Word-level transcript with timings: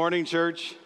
Morning, 0.00 0.24
church. 0.24 0.76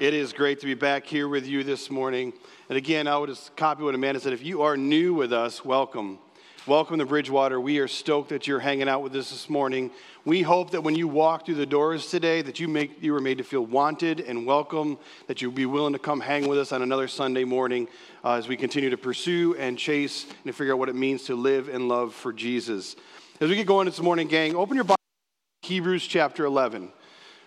It 0.00 0.14
is 0.14 0.32
great 0.32 0.58
to 0.60 0.66
be 0.66 0.72
back 0.72 1.04
here 1.04 1.28
with 1.28 1.46
you 1.46 1.62
this 1.64 1.90
morning. 1.90 2.32
And 2.70 2.78
again, 2.78 3.06
I 3.06 3.18
would 3.18 3.28
just 3.28 3.54
copy 3.56 3.82
what 3.82 3.94
Amanda 3.94 4.20
said. 4.20 4.32
If 4.32 4.42
you 4.42 4.62
are 4.62 4.74
new 4.74 5.12
with 5.12 5.34
us, 5.34 5.66
welcome. 5.66 6.18
Welcome 6.66 6.98
to 7.00 7.04
Bridgewater. 7.04 7.60
We 7.60 7.78
are 7.78 7.86
stoked 7.86 8.30
that 8.30 8.46
you're 8.46 8.58
hanging 8.58 8.88
out 8.88 9.02
with 9.02 9.14
us 9.16 9.28
this 9.28 9.50
morning. 9.50 9.90
We 10.24 10.40
hope 10.40 10.70
that 10.70 10.80
when 10.80 10.94
you 10.94 11.08
walk 11.08 11.44
through 11.44 11.56
the 11.56 11.66
doors 11.66 12.10
today, 12.10 12.40
that 12.40 12.58
you 12.58 12.68
make 12.68 13.02
you 13.02 13.14
are 13.14 13.20
made 13.20 13.36
to 13.36 13.44
feel 13.44 13.66
wanted 13.66 14.20
and 14.20 14.46
welcome. 14.46 14.96
That 15.26 15.42
you'll 15.42 15.52
be 15.52 15.66
willing 15.66 15.92
to 15.92 15.98
come 15.98 16.18
hang 16.18 16.48
with 16.48 16.58
us 16.58 16.72
on 16.72 16.80
another 16.80 17.08
Sunday 17.08 17.44
morning 17.44 17.86
uh, 18.24 18.32
as 18.32 18.48
we 18.48 18.56
continue 18.56 18.88
to 18.88 18.96
pursue 18.96 19.56
and 19.56 19.78
chase 19.78 20.24
and 20.24 20.44
to 20.46 20.52
figure 20.54 20.72
out 20.72 20.78
what 20.78 20.88
it 20.88 20.96
means 20.96 21.24
to 21.24 21.34
live 21.34 21.68
and 21.68 21.86
love 21.86 22.14
for 22.14 22.32
Jesus. 22.32 22.96
As 23.42 23.50
we 23.50 23.56
get 23.56 23.66
going 23.66 23.84
this 23.84 24.00
morning, 24.00 24.26
gang, 24.26 24.56
open 24.56 24.74
your 24.74 24.84
Bible. 24.84 24.96
Hebrews 25.64 26.06
chapter 26.06 26.46
11. 26.46 26.92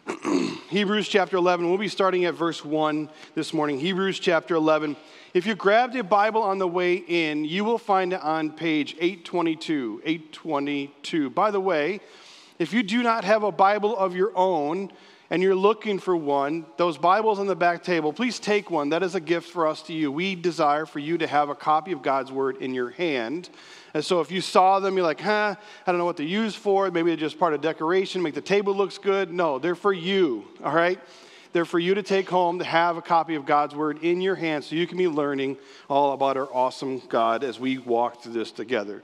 Hebrews 0.69 1.07
chapter 1.07 1.38
11. 1.38 1.67
We'll 1.67 1.79
be 1.79 1.88
starting 1.88 2.25
at 2.25 2.35
verse 2.35 2.63
1 2.63 3.09
this 3.34 3.53
morning. 3.53 3.80
Hebrews 3.80 4.20
chapter 4.20 4.53
11. 4.53 4.95
If 5.34 5.47
you 5.47 5.55
grabbed 5.55 5.95
a 5.95 6.03
Bible 6.03 6.43
on 6.43 6.59
the 6.59 6.67
way 6.67 6.95
in, 6.95 7.43
you 7.43 7.63
will 7.63 7.80
find 7.80 8.13
it 8.13 8.21
on 8.21 8.52
page 8.52 8.95
822. 8.99 10.02
822. 10.05 11.30
By 11.31 11.49
the 11.49 11.59
way, 11.59 12.02
if 12.59 12.71
you 12.71 12.83
do 12.83 13.02
not 13.02 13.23
have 13.23 13.41
a 13.41 13.52
Bible 13.52 13.97
of 13.97 14.16
your 14.16 14.31
own 14.35 14.91
and 15.35 15.44
you're 15.44 15.53
looking 15.53 15.99
for 15.99 16.16
one, 16.16 16.66
those 16.77 16.98
Bibles 16.98 17.39
on 17.39 17.45
the 17.45 17.57
back 17.57 17.84
table, 17.84 18.13
please 18.13 18.39
take 18.39 18.71
one. 18.71 18.88
That 18.91 19.03
is 19.03 19.16
a 19.16 19.20
gift 19.20 19.49
for 19.49 19.67
us 19.67 19.81
to 19.81 19.94
you. 19.94 20.09
We 20.09 20.34
desire 20.34 20.85
for 20.85 20.99
you 20.99 21.17
to 21.17 21.27
have 21.27 21.49
a 21.49 21.55
copy 21.55 21.91
of 21.91 22.02
God's 22.02 22.31
Word 22.31 22.55
in 22.61 22.73
your 22.73 22.91
hand. 22.91 23.49
And 23.94 24.02
so 24.02 24.21
if 24.21 24.31
you 24.31 24.39
saw 24.39 24.80
them, 24.80 24.95
you're 24.95 25.05
like, 25.05 25.20
huh, 25.20 25.55
I 25.85 25.91
don't 25.91 25.98
know 25.98 26.05
what 26.05 26.16
they're 26.16 26.25
used 26.25 26.55
for. 26.55 26.89
Maybe 26.89 27.09
they're 27.09 27.17
just 27.17 27.38
part 27.38 27.53
of 27.53 27.59
decoration, 27.59 28.21
make 28.21 28.34
the 28.34 28.39
table 28.39 28.73
looks 28.73 28.98
good. 28.98 29.30
No, 29.30 29.59
they're 29.59 29.75
for 29.75 29.91
you, 29.91 30.45
all 30.63 30.71
right? 30.71 31.02
They're 31.52 31.66
for 31.66 31.80
you 31.80 31.95
to 31.95 32.02
take 32.02 32.30
home 32.30 32.59
to 32.59 32.66
have 32.66 32.95
a 32.95 33.02
copy 33.02 33.36
of 33.36 33.45
God's 33.45 33.75
Word 33.75 34.05
in 34.05 34.22
your 34.22 34.36
hand 34.36 34.63
so 34.63 34.77
you 34.77 34.88
can 34.88 34.97
be 34.97 35.09
learning 35.09 35.58
all 35.89 36.13
about 36.13 36.38
our 36.38 36.47
awesome 36.53 37.02
God 37.09 37.44
as 37.44 37.59
we 37.59 37.78
walk 37.78 38.23
through 38.23 38.31
this 38.31 38.53
together. 38.53 39.03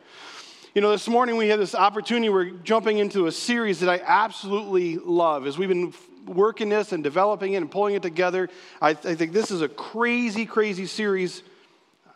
You 0.74 0.80
know, 0.80 0.92
this 0.92 1.10
morning 1.10 1.36
we 1.36 1.50
had 1.50 1.60
this 1.60 1.76
opportunity. 1.76 2.30
We're 2.30 2.52
jumping 2.52 3.00
into 3.00 3.26
a 3.26 3.34
series 3.34 3.82
that 3.82 3.90
I 3.90 4.02
absolutely 4.06 4.96
love. 4.96 5.46
As 5.46 5.58
we've 5.58 5.68
been 5.68 5.94
working 6.26 6.70
this 6.70 6.92
and 6.92 7.04
developing 7.04 7.54
it 7.54 7.58
and 7.58 7.70
pulling 7.72 7.96
it 7.96 8.02
together, 8.02 8.50
I, 8.82 8.90
I 8.90 9.16
think 9.16 9.34
this 9.34 9.52
is 9.52 9.62
a 9.62 9.70
crazy, 9.70 10.46
crazy 10.46 10.86
series 10.86 11.44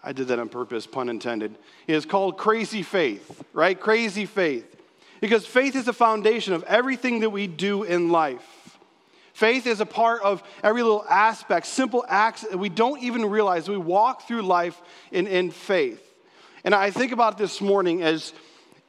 I 0.05 0.13
did 0.13 0.27
that 0.27 0.37
on 0.37 0.49
purpose, 0.49 0.85
pun 0.85 1.09
intended. 1.09 1.55
It 1.87 1.95
is 1.95 2.05
called 2.05 2.37
crazy 2.37 2.83
faith, 2.83 3.43
right? 3.53 3.77
Crazy 3.77 4.27
faith. 4.27 4.71
Because 5.19 5.47
faith 5.47 5.75
is 5.75 5.85
the 5.85 5.93
foundation 5.93 6.53
of 6.53 6.63
everything 6.65 7.21
that 7.21 7.31
we 7.31 7.47
do 7.47 7.81
in 7.81 8.09
life. 8.09 8.77
Faith 9.33 9.65
is 9.65 9.81
a 9.81 9.85
part 9.85 10.21
of 10.21 10.43
every 10.63 10.83
little 10.83 11.03
aspect, 11.09 11.65
simple 11.65 12.05
acts 12.07 12.41
that 12.41 12.57
we 12.57 12.69
don't 12.69 13.01
even 13.01 13.25
realize. 13.25 13.67
We 13.67 13.77
walk 13.77 14.27
through 14.27 14.43
life 14.43 14.79
in, 15.11 15.25
in 15.25 15.49
faith. 15.49 16.01
And 16.63 16.75
I 16.75 16.91
think 16.91 17.11
about 17.11 17.39
this 17.39 17.59
morning 17.59 18.03
as, 18.03 18.31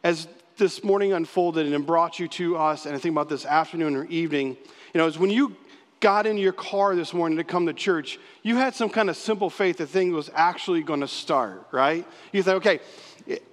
as 0.05 0.29
this 0.59 0.85
morning 0.85 1.15
unfolded 1.15 1.73
and 1.73 1.87
brought 1.87 2.19
you 2.19 2.29
to 2.29 2.59
us, 2.59 2.85
and 2.85 2.95
I 2.95 2.99
think 2.99 3.15
about 3.15 3.31
this 3.31 3.47
afternoon 3.47 3.97
or 3.97 4.05
evening, 4.05 4.59
you 4.97 5.03
know, 5.03 5.09
is 5.09 5.19
when 5.19 5.29
you 5.29 5.55
got 6.01 6.27
in 6.27 6.39
your 6.39 6.55
car 6.55 6.97
this 6.97 7.13
morning 7.13 7.37
to 7.37 7.45
come 7.45 7.67
to 7.67 7.75
church, 7.75 8.19
you 8.43 8.57
had 8.57 8.75
some 8.75 8.89
kind 8.89 9.11
of 9.11 9.17
simple 9.19 9.51
faith 9.51 9.77
that 9.77 9.89
things 9.89 10.15
was 10.15 10.31
actually 10.33 10.81
going 10.81 11.03
to 11.03 11.09
start, 11.09 11.67
right? 11.71 12.07
You 12.33 12.43
say, 12.43 12.55
okay, 12.55 12.81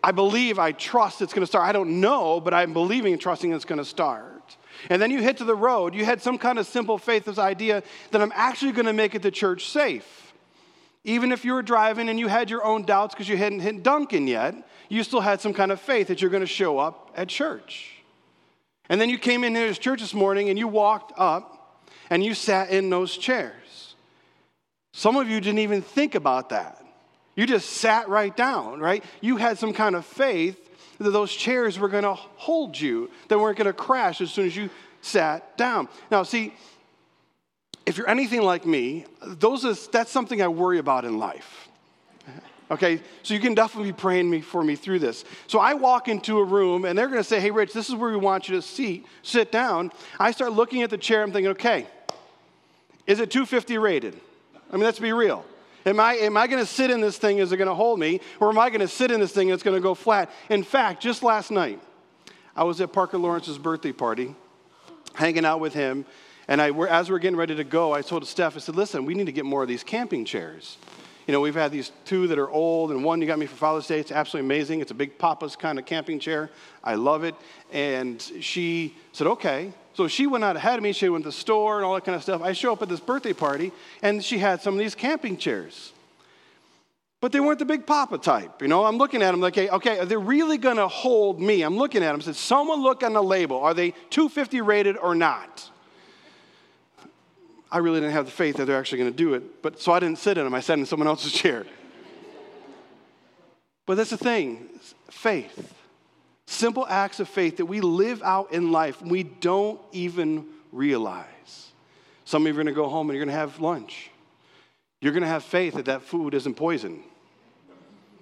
I 0.01 0.13
believe, 0.13 0.57
I 0.57 0.71
trust 0.71 1.21
it's 1.21 1.33
going 1.33 1.41
to 1.41 1.45
start. 1.45 1.67
I 1.67 1.73
don't 1.73 1.99
know, 1.99 2.39
but 2.39 2.53
I'm 2.53 2.71
believing 2.71 3.11
and 3.11 3.21
trusting 3.21 3.51
it's 3.51 3.65
going 3.65 3.79
to 3.79 3.83
start. 3.83 4.55
And 4.89 5.01
then 5.01 5.11
you 5.11 5.21
hit 5.21 5.35
to 5.39 5.43
the 5.43 5.53
road, 5.53 5.93
you 5.93 6.05
had 6.05 6.21
some 6.21 6.37
kind 6.37 6.57
of 6.57 6.65
simple 6.65 6.97
faith, 6.97 7.25
this 7.25 7.37
idea 7.37 7.83
that 8.11 8.21
I'm 8.21 8.31
actually 8.33 8.71
going 8.71 8.85
to 8.85 8.93
make 8.93 9.15
it 9.15 9.21
to 9.23 9.31
church 9.31 9.67
safe. 9.67 10.31
Even 11.03 11.33
if 11.33 11.43
you 11.43 11.51
were 11.51 11.61
driving 11.61 12.07
and 12.07 12.17
you 12.17 12.29
had 12.29 12.49
your 12.49 12.63
own 12.63 12.83
doubts 12.83 13.13
because 13.13 13.27
you 13.27 13.35
hadn't 13.35 13.59
hit 13.59 13.83
Dunkin 13.83 14.27
yet, 14.27 14.55
you 14.87 15.03
still 15.03 15.19
had 15.19 15.41
some 15.41 15.53
kind 15.53 15.73
of 15.73 15.81
faith 15.81 16.07
that 16.07 16.21
you're 16.21 16.31
going 16.31 16.39
to 16.39 16.47
show 16.47 16.79
up 16.79 17.11
at 17.17 17.27
church. 17.27 18.02
And 18.93 19.01
then 19.01 19.09
you 19.09 19.17
came 19.17 19.43
into 19.43 19.59
this 19.59 19.79
church 19.79 20.01
this 20.01 20.13
morning 20.13 20.49
and 20.49 20.59
you 20.59 20.67
walked 20.67 21.13
up 21.17 21.81
and 22.11 22.23
you 22.23 22.35
sat 22.35 22.69
in 22.69 22.91
those 22.91 23.17
chairs. 23.17 23.95
Some 24.91 25.15
of 25.15 25.27
you 25.27 25.41
didn't 25.41 25.57
even 25.57 25.81
think 25.81 26.13
about 26.13 26.49
that. 26.49 26.79
You 27.35 27.47
just 27.47 27.71
sat 27.71 28.07
right 28.07 28.37
down, 28.37 28.79
right? 28.79 29.03
You 29.19 29.37
had 29.37 29.57
some 29.57 29.73
kind 29.73 29.95
of 29.95 30.05
faith 30.05 30.59
that 30.99 31.09
those 31.09 31.33
chairs 31.33 31.79
were 31.79 31.89
going 31.89 32.03
to 32.03 32.13
hold 32.13 32.79
you, 32.79 33.09
they 33.29 33.35
weren't 33.35 33.57
going 33.57 33.65
to 33.65 33.73
crash 33.73 34.21
as 34.21 34.29
soon 34.29 34.45
as 34.45 34.55
you 34.55 34.69
sat 35.01 35.57
down. 35.57 35.89
Now, 36.11 36.21
see, 36.21 36.53
if 37.87 37.97
you're 37.97 38.07
anything 38.07 38.43
like 38.43 38.63
me, 38.63 39.07
those 39.25 39.65
is, 39.65 39.87
that's 39.87 40.11
something 40.11 40.39
I 40.39 40.49
worry 40.49 40.77
about 40.77 41.03
in 41.03 41.17
life. 41.17 41.67
Okay, 42.73 43.01
so 43.21 43.33
you 43.33 43.39
can 43.39 43.53
definitely 43.53 43.91
be 43.91 43.97
praying 43.97 44.29
me 44.29 44.41
for 44.41 44.63
me 44.63 44.75
through 44.75 44.99
this. 44.99 45.25
So 45.47 45.59
I 45.59 45.75
walk 45.75 46.07
into 46.07 46.39
a 46.39 46.43
room 46.43 46.85
and 46.85 46.97
they're 46.97 47.07
to 47.07 47.23
say, 47.23 47.39
"Hey, 47.39 47.51
Rich, 47.51 47.73
this 47.73 47.87
is 47.87 47.95
where 47.95 48.09
we 48.09 48.17
want 48.17 48.49
you 48.49 48.55
to 48.55 48.61
seat, 48.61 49.05
sit 49.21 49.51
down." 49.51 49.91
I 50.19 50.31
start 50.31 50.53
looking 50.53 50.81
at 50.81 50.89
the 50.89 50.97
chair. 50.97 51.21
I'm 51.21 51.31
thinking, 51.31 51.51
"Okay, 51.51 51.87
is 53.05 53.19
it 53.19 53.29
250 53.31 53.77
rated? 53.77 54.19
I 54.71 54.75
mean, 54.75 54.85
let's 54.85 54.99
be 54.99 55.13
real. 55.13 55.45
Am 55.85 55.99
I, 55.99 56.15
am 56.15 56.37
I 56.37 56.47
to 56.47 56.65
sit 56.65 56.89
in 56.89 57.01
this 57.01 57.17
thing? 57.17 57.39
Is 57.39 57.51
it 57.51 57.57
to 57.57 57.73
hold 57.73 57.99
me? 57.99 58.21
Or 58.39 58.49
am 58.49 58.57
I 58.57 58.69
to 58.69 58.87
sit 58.87 59.11
in 59.11 59.19
this 59.19 59.33
thing 59.33 59.51
and 59.51 59.53
it's 59.53 59.63
to 59.63 59.79
go 59.79 59.93
flat? 59.93 60.31
In 60.49 60.63
fact, 60.63 61.03
just 61.03 61.21
last 61.23 61.51
night, 61.51 61.79
I 62.55 62.63
was 62.63 62.79
at 62.79 62.93
Parker 62.93 63.17
Lawrence's 63.17 63.57
birthday 63.57 63.91
party, 63.91 64.33
hanging 65.13 65.45
out 65.45 65.59
with 65.59 65.73
him. 65.73 66.05
And 66.47 66.61
I, 66.61 66.71
as 66.87 67.09
we're 67.09 67.19
getting 67.19 67.37
ready 67.37 67.55
to 67.55 67.63
go, 67.63 67.93
I 67.93 68.01
told 68.01 68.25
Steph, 68.25 68.55
I 68.55 68.59
said, 68.59 68.75
listen, 68.75 69.05
we 69.05 69.13
need 69.13 69.25
to 69.25 69.31
get 69.31 69.45
more 69.45 69.61
of 69.61 69.67
these 69.67 69.83
camping 69.83 70.25
chairs. 70.25 70.77
You 71.27 71.31
know, 71.31 71.39
we've 71.39 71.55
had 71.55 71.71
these 71.71 71.91
two 72.05 72.27
that 72.27 72.37
are 72.37 72.49
old, 72.49 72.91
and 72.91 73.03
one 73.03 73.21
you 73.21 73.27
got 73.27 73.39
me 73.39 73.45
for 73.45 73.55
Father's 73.55 73.87
Day. 73.87 73.99
It's 73.99 74.11
absolutely 74.11 74.47
amazing. 74.47 74.81
It's 74.81 74.91
a 74.91 74.95
big 74.95 75.17
Papa's 75.17 75.55
kind 75.55 75.79
of 75.79 75.85
camping 75.85 76.19
chair. 76.19 76.49
I 76.83 76.95
love 76.95 77.23
it. 77.23 77.35
And 77.71 78.21
she 78.41 78.95
said, 79.13 79.27
okay. 79.27 79.73
So 79.93 80.07
she 80.07 80.27
went 80.27 80.43
out 80.43 80.55
ahead 80.55 80.77
of 80.77 80.83
me. 80.83 80.91
She 80.91 81.07
went 81.07 81.23
to 81.23 81.29
the 81.29 81.31
store 81.31 81.77
and 81.77 81.85
all 81.85 81.93
that 81.93 82.03
kind 82.03 82.15
of 82.15 82.23
stuff. 82.23 82.41
I 82.41 82.53
show 82.53 82.73
up 82.73 82.81
at 82.81 82.89
this 82.89 82.99
birthday 82.99 83.33
party, 83.33 83.71
and 84.01 84.23
she 84.23 84.37
had 84.37 84.61
some 84.61 84.73
of 84.73 84.79
these 84.79 84.95
camping 84.95 85.37
chairs. 85.37 85.93
But 87.21 87.31
they 87.31 87.39
weren't 87.39 87.59
the 87.59 87.65
big 87.65 87.85
Papa 87.85 88.17
type. 88.17 88.61
You 88.61 88.67
know, 88.67 88.83
I'm 88.83 88.97
looking 88.97 89.21
at 89.21 89.31
them 89.31 89.39
like, 89.39 89.57
okay, 89.57 89.69
okay 89.69 89.99
are 89.99 90.05
they 90.05 90.17
really 90.17 90.57
going 90.57 90.75
to 90.75 90.89
hold 90.89 91.39
me? 91.39 91.61
I'm 91.61 91.77
looking 91.77 92.03
at 92.03 92.11
them. 92.11 92.19
I 92.19 92.23
said, 92.23 92.35
someone 92.35 92.83
look 92.83 93.01
on 93.01 93.13
the 93.13 93.23
label. 93.23 93.59
Are 93.59 93.73
they 93.73 93.91
250 94.09 94.59
rated 94.59 94.97
or 94.97 95.15
not? 95.15 95.69
I 97.73 97.79
really 97.79 97.99
didn't 97.99 98.13
have 98.13 98.25
the 98.25 98.31
faith 98.31 98.57
that 98.57 98.65
they're 98.65 98.77
actually 98.77 98.99
going 98.99 99.11
to 99.11 99.17
do 99.17 99.33
it. 99.33 99.63
But 99.63 99.81
so 99.81 99.91
I 99.91 99.99
didn't 99.99 100.19
sit 100.19 100.37
in 100.37 100.43
them. 100.43 100.53
I 100.53 100.59
sat 100.59 100.77
in 100.77 100.85
someone 100.85 101.07
else's 101.07 101.31
chair. 101.41 101.65
But 103.87 103.97
that's 103.97 104.11
the 104.11 104.17
thing 104.17 104.69
faith. 105.09 105.73
Simple 106.45 106.85
acts 106.87 107.19
of 107.19 107.27
faith 107.27 107.57
that 107.57 107.65
we 107.65 107.81
live 107.81 108.21
out 108.21 108.53
in 108.53 108.71
life 108.71 109.01
we 109.01 109.23
don't 109.23 109.81
even 109.91 110.45
realize. 110.71 111.71
Some 112.25 112.43
of 112.43 112.47
you 112.47 112.53
are 112.53 112.63
going 112.63 112.67
to 112.67 112.73
go 112.73 112.87
home 112.87 113.09
and 113.09 113.17
you're 113.17 113.25
going 113.25 113.33
to 113.33 113.39
have 113.39 113.59
lunch. 113.59 114.11
You're 115.01 115.11
going 115.11 115.23
to 115.23 115.27
have 115.27 115.43
faith 115.43 115.73
that 115.73 115.85
that 115.85 116.03
food 116.03 116.35
isn't 116.35 116.53
poison. 116.53 117.03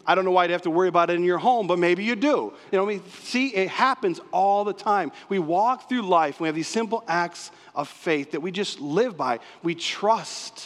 I 0.06 0.16
don't 0.16 0.25
know 0.25 0.31
why 0.31 0.45
you'd 0.45 0.51
have 0.51 0.63
to 0.63 0.69
worry 0.69 0.88
about 0.88 1.09
it 1.09 1.16
in 1.16 1.23
your 1.23 1.38
home, 1.38 1.67
but 1.67 1.79
maybe 1.79 2.03
you 2.03 2.16
do. 2.16 2.53
You 2.72 2.78
know, 2.78 2.85
I 2.85 2.88
mean, 2.88 3.03
see, 3.23 3.47
it 3.47 3.69
happens 3.69 4.19
all 4.31 4.63
the 4.63 4.73
time. 4.73 5.12
We 5.29 5.39
walk 5.39 5.89
through 5.89 6.03
life, 6.03 6.39
we 6.39 6.47
have 6.47 6.56
these 6.56 6.67
simple 6.67 7.03
acts 7.07 7.51
of 7.75 7.88
faith 7.88 8.31
that 8.31 8.41
we 8.41 8.51
just 8.51 8.79
live 8.79 9.16
by. 9.17 9.39
We 9.63 9.75
trust. 9.75 10.66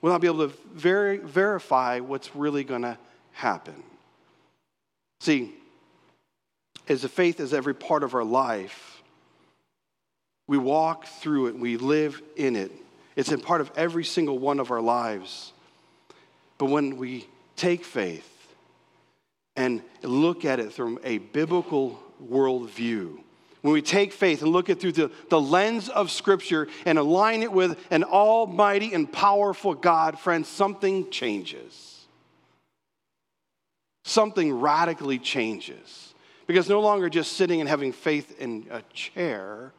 We'll 0.00 0.12
not 0.12 0.20
be 0.20 0.26
able 0.26 0.48
to 0.48 0.54
ver- 0.74 1.18
verify 1.18 2.00
what's 2.00 2.34
really 2.36 2.64
going 2.64 2.82
to 2.82 2.98
happen. 3.32 3.82
See, 5.20 5.54
as 6.88 7.04
a 7.04 7.08
faith 7.08 7.40
is 7.40 7.54
every 7.54 7.74
part 7.74 8.02
of 8.02 8.14
our 8.14 8.24
life, 8.24 9.02
we 10.46 10.58
walk 10.58 11.06
through 11.06 11.46
it, 11.46 11.58
we 11.58 11.78
live 11.78 12.20
in 12.36 12.56
it. 12.56 12.70
It's 13.16 13.32
a 13.32 13.38
part 13.38 13.60
of 13.60 13.70
every 13.76 14.04
single 14.04 14.38
one 14.38 14.60
of 14.60 14.70
our 14.70 14.80
lives. 14.80 15.52
But 16.58 16.66
when 16.66 16.96
we 16.96 17.26
take 17.56 17.84
faith 17.84 18.33
and 19.56 19.82
look 20.02 20.44
at 20.44 20.60
it 20.60 20.72
from 20.72 20.98
a 21.04 21.18
biblical 21.18 22.00
worldview, 22.22 23.18
when 23.62 23.72
we 23.72 23.80
take 23.80 24.12
faith 24.12 24.42
and 24.42 24.52
look 24.52 24.68
at 24.68 24.76
it 24.76 24.80
through 24.80 24.92
the, 24.92 25.10
the 25.30 25.40
lens 25.40 25.88
of 25.88 26.10
Scripture 26.10 26.68
and 26.84 26.98
align 26.98 27.42
it 27.42 27.50
with 27.50 27.78
an 27.90 28.04
almighty 28.04 28.92
and 28.92 29.10
powerful 29.10 29.72
God, 29.72 30.18
friends, 30.18 30.48
something 30.48 31.08
changes. 31.10 32.04
Something 34.04 34.52
radically 34.52 35.18
changes. 35.18 36.12
Because 36.46 36.68
no 36.68 36.82
longer 36.82 37.08
just 37.08 37.32
sitting 37.38 37.60
and 37.60 37.68
having 37.68 37.92
faith 37.92 38.38
in 38.38 38.66
a 38.70 38.82
chair, 38.92 39.72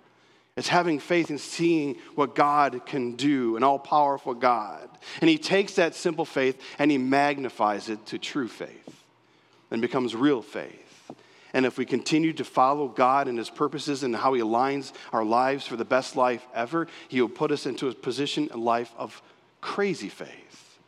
it's 0.58 0.68
having 0.68 0.98
faith 0.98 1.30
in 1.30 1.38
seeing 1.38 1.98
what 2.16 2.34
God 2.34 2.88
can 2.88 3.16
do, 3.16 3.56
an 3.56 3.62
all 3.62 3.78
powerful 3.78 4.34
God. 4.34 4.90
And 5.22 5.30
He 5.30 5.38
takes 5.38 5.74
that 5.74 5.94
simple 5.94 6.26
faith 6.26 6.60
and 6.80 6.90
He 6.90 6.98
magnifies 6.98 7.90
it 7.90 8.04
to 8.08 8.18
true 8.18 8.48
faith 8.48 9.05
and 9.72 9.82
becomes 9.82 10.16
real 10.16 10.42
faith. 10.42 11.12
And 11.54 11.66
if 11.66 11.78
we 11.78 11.86
continue 11.86 12.34
to 12.34 12.44
follow 12.44 12.88
God 12.90 13.28
and 13.28 13.38
His 13.38 13.50
purposes 13.50 14.04
and 14.04 14.16
how 14.16 14.34
He 14.34 14.42
aligns 14.42 14.92
our 15.14 15.24
lives 15.24 15.66
for 15.66 15.78
the 15.78 15.86
best 15.86 16.16
life 16.16 16.46
ever, 16.54 16.88
He 17.08 17.22
will 17.22 17.30
put 17.30 17.52
us 17.52 17.66
into 17.66 17.88
a 17.88 17.94
position 17.94 18.50
in 18.54 18.62
life 18.62 18.92
of 18.98 19.22
crazy 19.62 20.10
faith. 20.10 20.80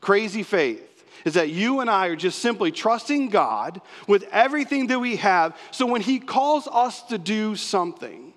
Crazy 0.00 0.42
faith 0.42 0.90
is 1.24 1.34
that 1.34 1.48
you 1.48 1.80
and 1.80 1.88
I 1.88 2.08
are 2.08 2.16
just 2.16 2.40
simply 2.40 2.70
trusting 2.70 3.30
God 3.30 3.80
with 4.06 4.24
everything 4.30 4.88
that 4.88 5.00
we 5.00 5.16
have. 5.16 5.56
So 5.70 5.86
when 5.86 6.02
He 6.02 6.20
calls 6.20 6.68
us 6.68 7.02
to 7.04 7.18
do 7.18 7.56
something, 7.56 8.33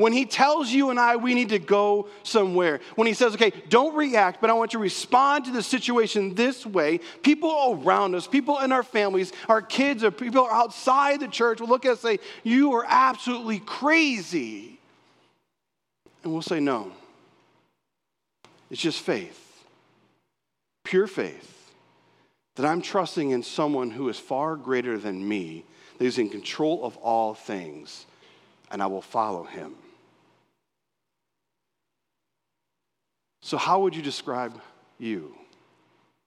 when 0.00 0.14
he 0.14 0.24
tells 0.24 0.70
you 0.70 0.88
and 0.88 0.98
I 0.98 1.16
we 1.16 1.34
need 1.34 1.50
to 1.50 1.58
go 1.58 2.08
somewhere, 2.22 2.80
when 2.94 3.06
he 3.06 3.12
says, 3.12 3.34
okay, 3.34 3.52
don't 3.68 3.94
react, 3.94 4.40
but 4.40 4.48
I 4.48 4.54
want 4.54 4.72
you 4.72 4.78
to 4.78 4.82
respond 4.82 5.44
to 5.44 5.50
the 5.50 5.62
situation 5.62 6.34
this 6.34 6.64
way, 6.64 7.00
people 7.22 7.82
around 7.84 8.14
us, 8.14 8.26
people 8.26 8.58
in 8.60 8.72
our 8.72 8.82
families, 8.82 9.30
our 9.46 9.60
kids, 9.60 10.02
or 10.02 10.10
people 10.10 10.48
outside 10.50 11.20
the 11.20 11.28
church 11.28 11.60
will 11.60 11.68
look 11.68 11.84
at 11.84 11.92
us 11.92 12.02
and 12.02 12.18
say, 12.18 12.26
you 12.44 12.72
are 12.72 12.86
absolutely 12.88 13.58
crazy. 13.58 14.80
And 16.24 16.32
we'll 16.32 16.40
say, 16.40 16.60
no. 16.60 16.92
It's 18.70 18.80
just 18.80 19.00
faith, 19.00 19.66
pure 20.82 21.08
faith, 21.08 21.70
that 22.56 22.64
I'm 22.64 22.80
trusting 22.80 23.32
in 23.32 23.42
someone 23.42 23.90
who 23.90 24.08
is 24.08 24.18
far 24.18 24.56
greater 24.56 24.96
than 24.96 25.28
me, 25.28 25.66
that 25.98 26.06
is 26.06 26.16
in 26.16 26.30
control 26.30 26.86
of 26.86 26.96
all 26.96 27.34
things, 27.34 28.06
and 28.70 28.82
I 28.82 28.86
will 28.86 29.02
follow 29.02 29.42
him. 29.44 29.74
So, 33.42 33.56
how 33.56 33.80
would 33.80 33.96
you 33.96 34.02
describe 34.02 34.60
you? 34.98 35.34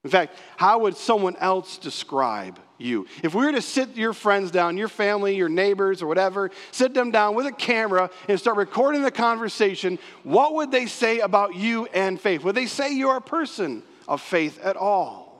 In 0.03 0.09
fact, 0.09 0.37
how 0.57 0.79
would 0.79 0.97
someone 0.97 1.37
else 1.37 1.77
describe 1.77 2.59
you? 2.77 3.07
If 3.23 3.33
we 3.33 3.45
were 3.45 3.53
to 3.53 3.61
sit 3.61 3.95
your 3.95 4.11
friends 4.11 4.51
down, 4.51 4.75
your 4.75 4.89
family, 4.89 5.35
your 5.35 5.47
neighbors, 5.47 6.01
or 6.01 6.07
whatever, 6.07 6.51
sit 6.71 6.93
them 6.93 7.09
down 7.11 7.35
with 7.35 7.45
a 7.45 7.53
camera 7.53 8.09
and 8.27 8.37
start 8.37 8.57
recording 8.57 9.01
the 9.01 9.11
conversation, 9.11 9.97
what 10.23 10.55
would 10.55 10.71
they 10.71 10.87
say 10.87 11.19
about 11.19 11.55
you 11.55 11.85
and 11.93 12.19
faith? 12.19 12.43
Would 12.43 12.55
they 12.55 12.65
say 12.65 12.93
you're 12.93 13.15
a 13.15 13.21
person 13.21 13.81
of 14.05 14.21
faith 14.21 14.59
at 14.61 14.75
all? 14.75 15.33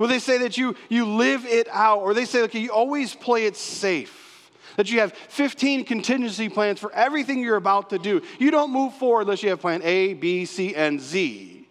Would 0.00 0.10
they 0.10 0.18
say 0.18 0.38
that 0.38 0.58
you, 0.58 0.74
you 0.88 1.06
live 1.06 1.46
it 1.46 1.68
out? 1.70 2.00
Or 2.00 2.12
they 2.12 2.24
say, 2.24 2.42
okay, 2.42 2.58
you 2.58 2.72
always 2.72 3.14
play 3.14 3.46
it 3.46 3.56
safe? 3.56 4.23
That 4.76 4.90
you 4.90 5.00
have 5.00 5.12
15 5.12 5.84
contingency 5.84 6.48
plans 6.48 6.80
for 6.80 6.92
everything 6.92 7.40
you're 7.40 7.56
about 7.56 7.90
to 7.90 7.98
do. 7.98 8.22
You 8.38 8.50
don't 8.50 8.72
move 8.72 8.94
forward 8.94 9.22
unless 9.22 9.42
you 9.42 9.50
have 9.50 9.60
plan 9.60 9.82
A, 9.82 10.14
B, 10.14 10.44
C, 10.44 10.74
and 10.74 11.00
Z. 11.00 11.66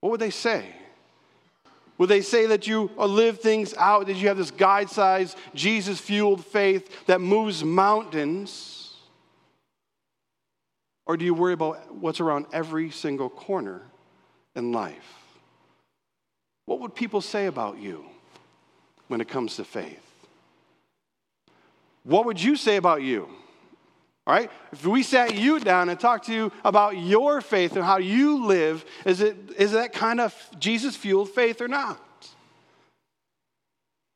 What 0.00 0.10
would 0.10 0.20
they 0.20 0.30
say? 0.30 0.64
Would 1.98 2.08
they 2.08 2.20
say 2.20 2.46
that 2.46 2.66
you 2.66 2.90
live 2.96 3.40
things 3.40 3.74
out, 3.74 4.06
that 4.06 4.14
you 4.14 4.28
have 4.28 4.36
this 4.36 4.52
guide 4.52 4.88
sized, 4.88 5.36
Jesus 5.54 5.98
fueled 5.98 6.44
faith 6.44 7.06
that 7.06 7.20
moves 7.20 7.64
mountains? 7.64 8.94
Or 11.06 11.16
do 11.16 11.24
you 11.24 11.34
worry 11.34 11.54
about 11.54 11.92
what's 11.94 12.20
around 12.20 12.46
every 12.52 12.90
single 12.90 13.28
corner 13.28 13.82
in 14.54 14.72
life? 14.72 15.14
What 16.66 16.80
would 16.80 16.94
people 16.94 17.20
say 17.20 17.46
about 17.46 17.78
you 17.78 18.04
when 19.08 19.20
it 19.20 19.26
comes 19.26 19.56
to 19.56 19.64
faith? 19.64 20.07
What 22.08 22.24
would 22.24 22.42
you 22.42 22.56
say 22.56 22.76
about 22.76 23.02
you? 23.02 23.28
All 24.26 24.34
right? 24.34 24.50
If 24.72 24.86
we 24.86 25.02
sat 25.02 25.34
you 25.36 25.60
down 25.60 25.90
and 25.90 26.00
talked 26.00 26.24
to 26.26 26.32
you 26.32 26.50
about 26.64 26.96
your 26.96 27.42
faith 27.42 27.76
and 27.76 27.84
how 27.84 27.98
you 27.98 28.46
live, 28.46 28.82
is, 29.04 29.20
it, 29.20 29.36
is 29.58 29.72
that 29.72 29.92
kind 29.92 30.18
of 30.18 30.34
Jesus 30.58 30.96
fueled 30.96 31.28
faith 31.28 31.60
or 31.60 31.68
not? 31.68 32.00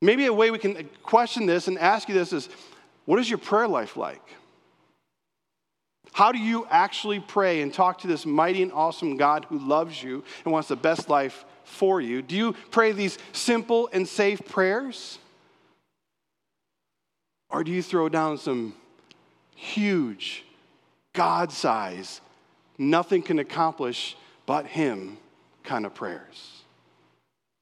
Maybe 0.00 0.24
a 0.24 0.32
way 0.32 0.50
we 0.50 0.58
can 0.58 0.88
question 1.02 1.44
this 1.44 1.68
and 1.68 1.78
ask 1.78 2.08
you 2.08 2.14
this 2.14 2.32
is 2.32 2.48
what 3.04 3.20
is 3.20 3.28
your 3.28 3.38
prayer 3.38 3.68
life 3.68 3.94
like? 3.94 4.22
How 6.12 6.32
do 6.32 6.38
you 6.38 6.66
actually 6.70 7.20
pray 7.20 7.60
and 7.60 7.74
talk 7.74 7.98
to 7.98 8.06
this 8.06 8.24
mighty 8.24 8.62
and 8.62 8.72
awesome 8.72 9.18
God 9.18 9.44
who 9.50 9.58
loves 9.58 10.02
you 10.02 10.24
and 10.44 10.52
wants 10.52 10.68
the 10.68 10.76
best 10.76 11.10
life 11.10 11.44
for 11.64 12.00
you? 12.00 12.22
Do 12.22 12.36
you 12.36 12.54
pray 12.70 12.92
these 12.92 13.18
simple 13.32 13.90
and 13.92 14.08
safe 14.08 14.40
prayers? 14.46 15.18
Or 17.52 17.62
do 17.62 17.70
you 17.70 17.82
throw 17.82 18.08
down 18.08 18.38
some 18.38 18.75
huge, 19.54 20.43
God 21.12 21.52
size, 21.52 22.22
nothing 22.78 23.22
can 23.22 23.38
accomplish 23.38 24.16
but 24.46 24.66
Him 24.66 25.19
kind 25.62 25.84
of 25.84 25.94
prayers? 25.94 26.62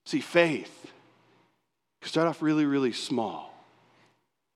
See, 0.06 0.20
faith 0.20 0.86
can 2.00 2.08
start 2.08 2.28
off 2.28 2.40
really, 2.40 2.64
really 2.64 2.92
small. 2.92 3.52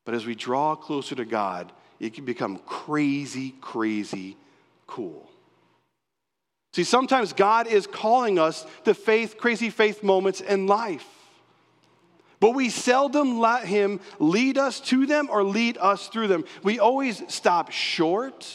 But 0.04 0.14
as 0.14 0.24
we 0.24 0.36
draw 0.36 0.76
closer 0.76 1.16
to 1.16 1.24
God, 1.24 1.72
it 1.98 2.14
can 2.14 2.24
become 2.24 2.58
crazy, 2.58 3.54
crazy 3.60 4.36
cool. 4.86 5.28
See, 6.74 6.84
sometimes 6.84 7.32
God 7.32 7.66
is 7.66 7.86
calling 7.86 8.38
us 8.38 8.66
to 8.84 8.94
faith, 8.94 9.36
crazy 9.38 9.70
faith 9.70 10.02
moments 10.02 10.40
in 10.40 10.66
life. 10.68 11.08
But 12.44 12.50
we 12.50 12.68
seldom 12.68 13.38
let 13.38 13.64
Him 13.64 14.00
lead 14.18 14.58
us 14.58 14.78
to 14.80 15.06
them 15.06 15.30
or 15.30 15.42
lead 15.42 15.78
us 15.78 16.08
through 16.08 16.28
them. 16.28 16.44
We 16.62 16.78
always 16.78 17.22
stop 17.28 17.70
short 17.70 18.46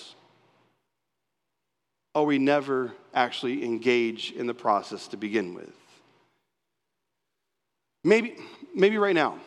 or 2.13 2.27
we 2.27 2.37
never 2.37 2.91
actually 3.15 3.65
engage 3.65 4.31
in 4.31 4.45
the 4.45 4.53
process 4.53 5.07
to 5.07 5.17
begin 5.17 5.55
with. 5.55 5.73
Maybe, 8.03 8.35
maybe 8.75 8.99
right 8.99 9.15
now. 9.15 9.39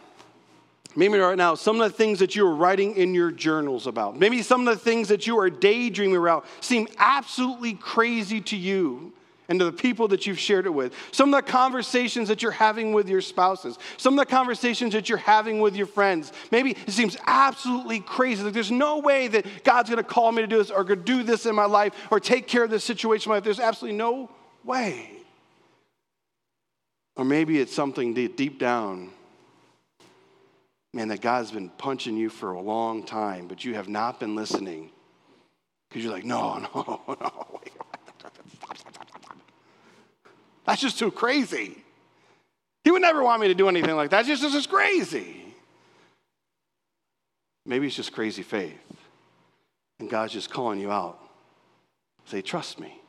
Maybe 0.97 1.19
right 1.19 1.39
now, 1.39 1.55
some 1.55 1.81
of 1.81 1.89
the 1.89 1.97
things 1.97 2.19
that 2.19 2.35
you 2.35 2.45
are 2.45 2.57
writing 2.57 2.97
in 2.97 3.15
your 3.15 3.31
journals 3.31 3.87
about, 3.87 4.19
maybe 4.19 4.43
some 4.43 4.67
of 4.67 4.75
the 4.77 4.85
things 4.85 5.07
that 5.11 5.25
you 5.25 5.39
are 5.39 5.51
daydreaming 5.51 6.17
about 6.17 6.47
seem 6.61 6.89
absolutely 6.99 7.75
crazy 7.75 8.41
to 8.41 8.57
you 8.57 9.13
and 9.53 9.61
to 9.61 9.67
the 9.67 9.73
people 9.73 10.09
that 10.09 10.27
you've 10.27 10.39
shared 10.39 10.65
it 10.65 10.73
with. 10.73 10.95
Some 11.11 11.33
of 11.33 11.45
the 11.45 11.53
conversations 11.53 12.29
that 12.29 12.41
you're 12.41 12.53
having 12.53 12.95
with 12.95 13.07
your 13.07 13.21
spouses, 13.21 13.79
some 13.99 14.15
of 14.15 14.19
the 14.19 14.25
conversations 14.25 14.95
that 14.95 15.11
you're 15.11 15.19
having 15.19 15.61
with 15.61 15.77
your 15.77 15.87
friends. 15.87 16.33
Maybe 16.51 16.71
it 16.71 16.91
seems 16.91 17.19
absolutely 17.27 18.01
crazy. 18.01 18.43
Like 18.43 18.55
there's 18.55 18.71
no 18.71 19.01
way 19.01 19.29
that 19.29 19.45
God's 19.63 19.91
going 19.91 20.03
to 20.03 20.09
call 20.09 20.33
me 20.33 20.41
to 20.41 20.49
do 20.49 20.57
this 20.57 20.71
or 20.71 20.85
to 20.85 20.97
do 20.97 21.23
this 21.23 21.45
in 21.45 21.55
my 21.55 21.67
life 21.67 21.93
or 22.11 22.19
take 22.19 22.49
care 22.49 22.65
of 22.65 22.71
this 22.71 22.83
situation 22.83 23.29
in 23.29 23.33
my 23.33 23.37
life. 23.37 23.45
There's 23.45 23.61
absolutely 23.61 23.99
no 23.99 24.31
way. 24.65 25.11
Or 27.15 27.27
maybe 27.27 27.61
it's 27.61 27.75
something 27.75 28.15
deep 28.15 28.59
down, 28.59 29.11
man, 30.95 31.09
that 31.09 31.21
God's 31.21 31.51
been 31.51 31.69
punching 31.69 32.17
you 32.17 32.31
for 32.31 32.53
a 32.53 32.61
long 32.61 33.05
time, 33.05 33.49
but 33.49 33.67
you 33.67 33.75
have 33.75 33.91
not 33.91 34.19
been 34.19 34.35
listening 34.35 34.91
because 35.91 36.03
you're 36.03 36.13
like, 36.15 36.25
no, 36.25 36.57
no, 36.75 37.03
no, 37.07 37.61
that's 40.67 40.81
just 40.81 40.99
too 40.99 41.11
crazy. 41.11 41.77
He 42.85 42.91
would 42.91 43.03
never 43.03 43.23
want 43.23 43.41
me 43.41 43.49
to 43.49 43.55
do 43.55 43.69
anything 43.69 43.97
like 43.97 44.11
that. 44.11 44.27
Just, 44.27 44.43
it's 44.43 44.53
just 44.53 44.69
crazy. 44.69 45.43
Maybe 47.65 47.87
it's 47.87 47.97
just 47.97 48.13
crazy 48.13 48.43
faith. 48.43 48.79
And 50.01 50.11
God's 50.11 50.33
just 50.33 50.51
calling 50.51 50.81
you 50.81 50.91
out. 50.91 51.19
Say, 52.27 52.43
trust 52.43 52.81
me, 52.81 53.01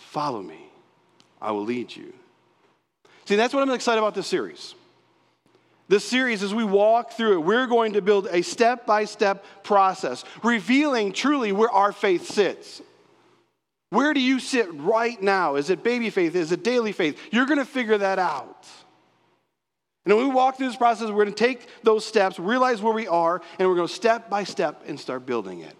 follow 0.00 0.42
me, 0.42 0.70
I 1.40 1.52
will 1.52 1.64
lead 1.64 1.94
you. 1.94 2.12
See, 3.26 3.36
that's 3.36 3.54
what 3.54 3.62
I'm 3.62 3.70
excited 3.70 3.98
about 3.98 4.14
this 4.14 4.26
series. 4.26 4.74
This 5.88 6.04
series, 6.04 6.42
as 6.42 6.54
we 6.54 6.64
walk 6.64 7.12
through 7.12 7.34
it, 7.34 7.38
we're 7.40 7.66
going 7.66 7.94
to 7.94 8.02
build 8.02 8.28
a 8.30 8.42
step 8.42 8.86
by 8.86 9.04
step 9.04 9.44
process, 9.62 10.24
revealing 10.42 11.12
truly 11.12 11.52
where 11.52 11.70
our 11.70 11.92
faith 11.92 12.28
sits. 12.28 12.80
Where 13.90 14.14
do 14.14 14.20
you 14.20 14.38
sit 14.38 14.72
right 14.74 15.20
now? 15.20 15.56
Is 15.56 15.68
it 15.68 15.82
baby 15.82 16.10
faith? 16.10 16.34
Is 16.34 16.52
it 16.52 16.62
daily 16.62 16.92
faith? 16.92 17.18
You're 17.32 17.46
going 17.46 17.58
to 17.58 17.64
figure 17.64 17.98
that 17.98 18.18
out. 18.18 18.66
And 20.04 20.16
when 20.16 20.28
we 20.28 20.34
walk 20.34 20.56
through 20.56 20.68
this 20.68 20.76
process, 20.76 21.08
we're 21.08 21.24
going 21.24 21.34
to 21.34 21.44
take 21.44 21.66
those 21.82 22.04
steps, 22.04 22.38
realize 22.38 22.80
where 22.80 22.94
we 22.94 23.06
are, 23.06 23.42
and 23.58 23.68
we're 23.68 23.74
going 23.74 23.88
to 23.88 23.94
step 23.94 24.30
by 24.30 24.44
step 24.44 24.82
and 24.86 24.98
start 24.98 25.26
building 25.26 25.60
it. 25.60 25.76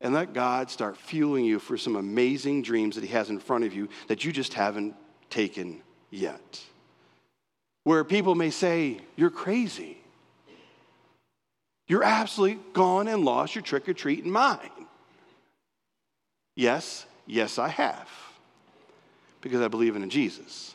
And 0.00 0.14
let 0.14 0.32
God 0.32 0.70
start 0.70 0.96
fueling 0.96 1.44
you 1.44 1.58
for 1.58 1.76
some 1.76 1.96
amazing 1.96 2.62
dreams 2.62 2.96
that 2.96 3.04
He 3.04 3.10
has 3.10 3.30
in 3.30 3.38
front 3.38 3.64
of 3.64 3.74
you 3.74 3.88
that 4.08 4.24
you 4.24 4.32
just 4.32 4.54
haven't 4.54 4.94
taken 5.28 5.82
yet. 6.10 6.60
Where 7.84 8.02
people 8.04 8.34
may 8.34 8.50
say, 8.50 9.00
You're 9.16 9.30
crazy. 9.30 9.98
You're 11.86 12.04
absolutely 12.04 12.60
gone 12.72 13.08
and 13.08 13.24
lost 13.24 13.54
your 13.54 13.62
trick 13.62 13.88
or 13.88 13.94
treating 13.94 14.30
mind. 14.30 14.70
Yes, 16.54 17.04
Yes, 17.30 17.60
I 17.60 17.68
have, 17.68 18.08
because 19.40 19.60
I 19.60 19.68
believe 19.68 19.94
in 19.94 20.10
Jesus. 20.10 20.74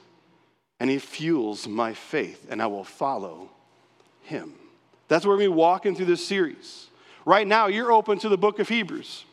And 0.79 0.89
he 0.89 0.99
fuels 0.99 1.67
my 1.67 1.93
faith, 1.93 2.47
and 2.49 2.61
I 2.61 2.67
will 2.67 2.85
follow 2.85 3.49
him. 4.23 4.53
That's 5.09 5.25
where 5.25 5.35
we're 5.35 5.51
walking 5.51 5.95
through 5.95 6.05
this 6.05 6.25
series. 6.25 6.87
Right 7.25 7.45
now, 7.45 7.67
you're 7.67 7.91
open 7.91 8.19
to 8.19 8.29
the 8.29 8.37
book 8.37 8.59
of 8.59 8.69
Hebrews. 8.69 9.25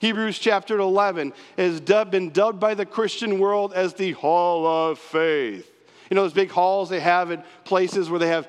Hebrews 0.00 0.38
chapter 0.38 0.78
11 0.78 1.32
has 1.56 1.80
been 1.80 2.28
dubbed 2.28 2.60
by 2.60 2.74
the 2.74 2.84
Christian 2.84 3.38
world 3.38 3.72
as 3.72 3.94
the 3.94 4.12
Hall 4.12 4.66
of 4.66 4.98
Faith. 4.98 5.72
You 6.10 6.14
know 6.14 6.22
those 6.22 6.32
big 6.32 6.50
halls 6.50 6.88
they 6.88 7.00
have 7.00 7.30
at 7.32 7.44
places 7.64 8.08
where 8.08 8.18
they 8.18 8.28
have 8.28 8.48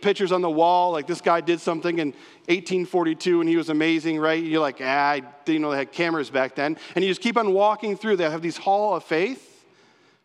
pictures 0.00 0.32
on 0.32 0.40
the 0.40 0.50
wall, 0.50 0.92
like 0.92 1.06
this 1.06 1.20
guy 1.20 1.40
did 1.40 1.60
something 1.60 1.98
in 1.98 2.08
1842 2.48 3.40
and 3.40 3.48
he 3.48 3.56
was 3.56 3.68
amazing, 3.68 4.18
right? 4.18 4.42
You're 4.42 4.60
like, 4.60 4.78
ah, 4.80 5.10
I 5.10 5.20
didn't 5.44 5.62
know 5.62 5.70
they 5.70 5.76
had 5.76 5.92
cameras 5.92 6.30
back 6.30 6.54
then. 6.54 6.76
And 6.94 7.04
you 7.04 7.10
just 7.10 7.20
keep 7.20 7.36
on 7.36 7.52
walking 7.52 7.96
through. 7.96 8.16
They 8.16 8.28
have 8.28 8.42
these 8.42 8.56
hall 8.56 8.96
of 8.96 9.04
faith, 9.04 9.64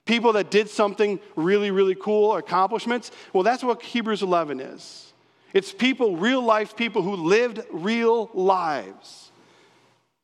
people 0.06 0.34
that 0.34 0.50
did 0.50 0.70
something 0.70 1.20
really, 1.36 1.70
really 1.70 1.96
cool, 1.96 2.36
accomplishments. 2.36 3.12
Well, 3.34 3.44
that's 3.44 3.64
what 3.64 3.82
Hebrews 3.82 4.24
11 4.24 4.60
is. 4.60 5.14
It's 5.54 5.72
people, 5.72 6.18
real 6.18 6.42
life 6.42 6.76
people 6.76 7.04
who 7.04 7.16
lived 7.16 7.62
real 7.72 8.30
lives. 8.34 9.32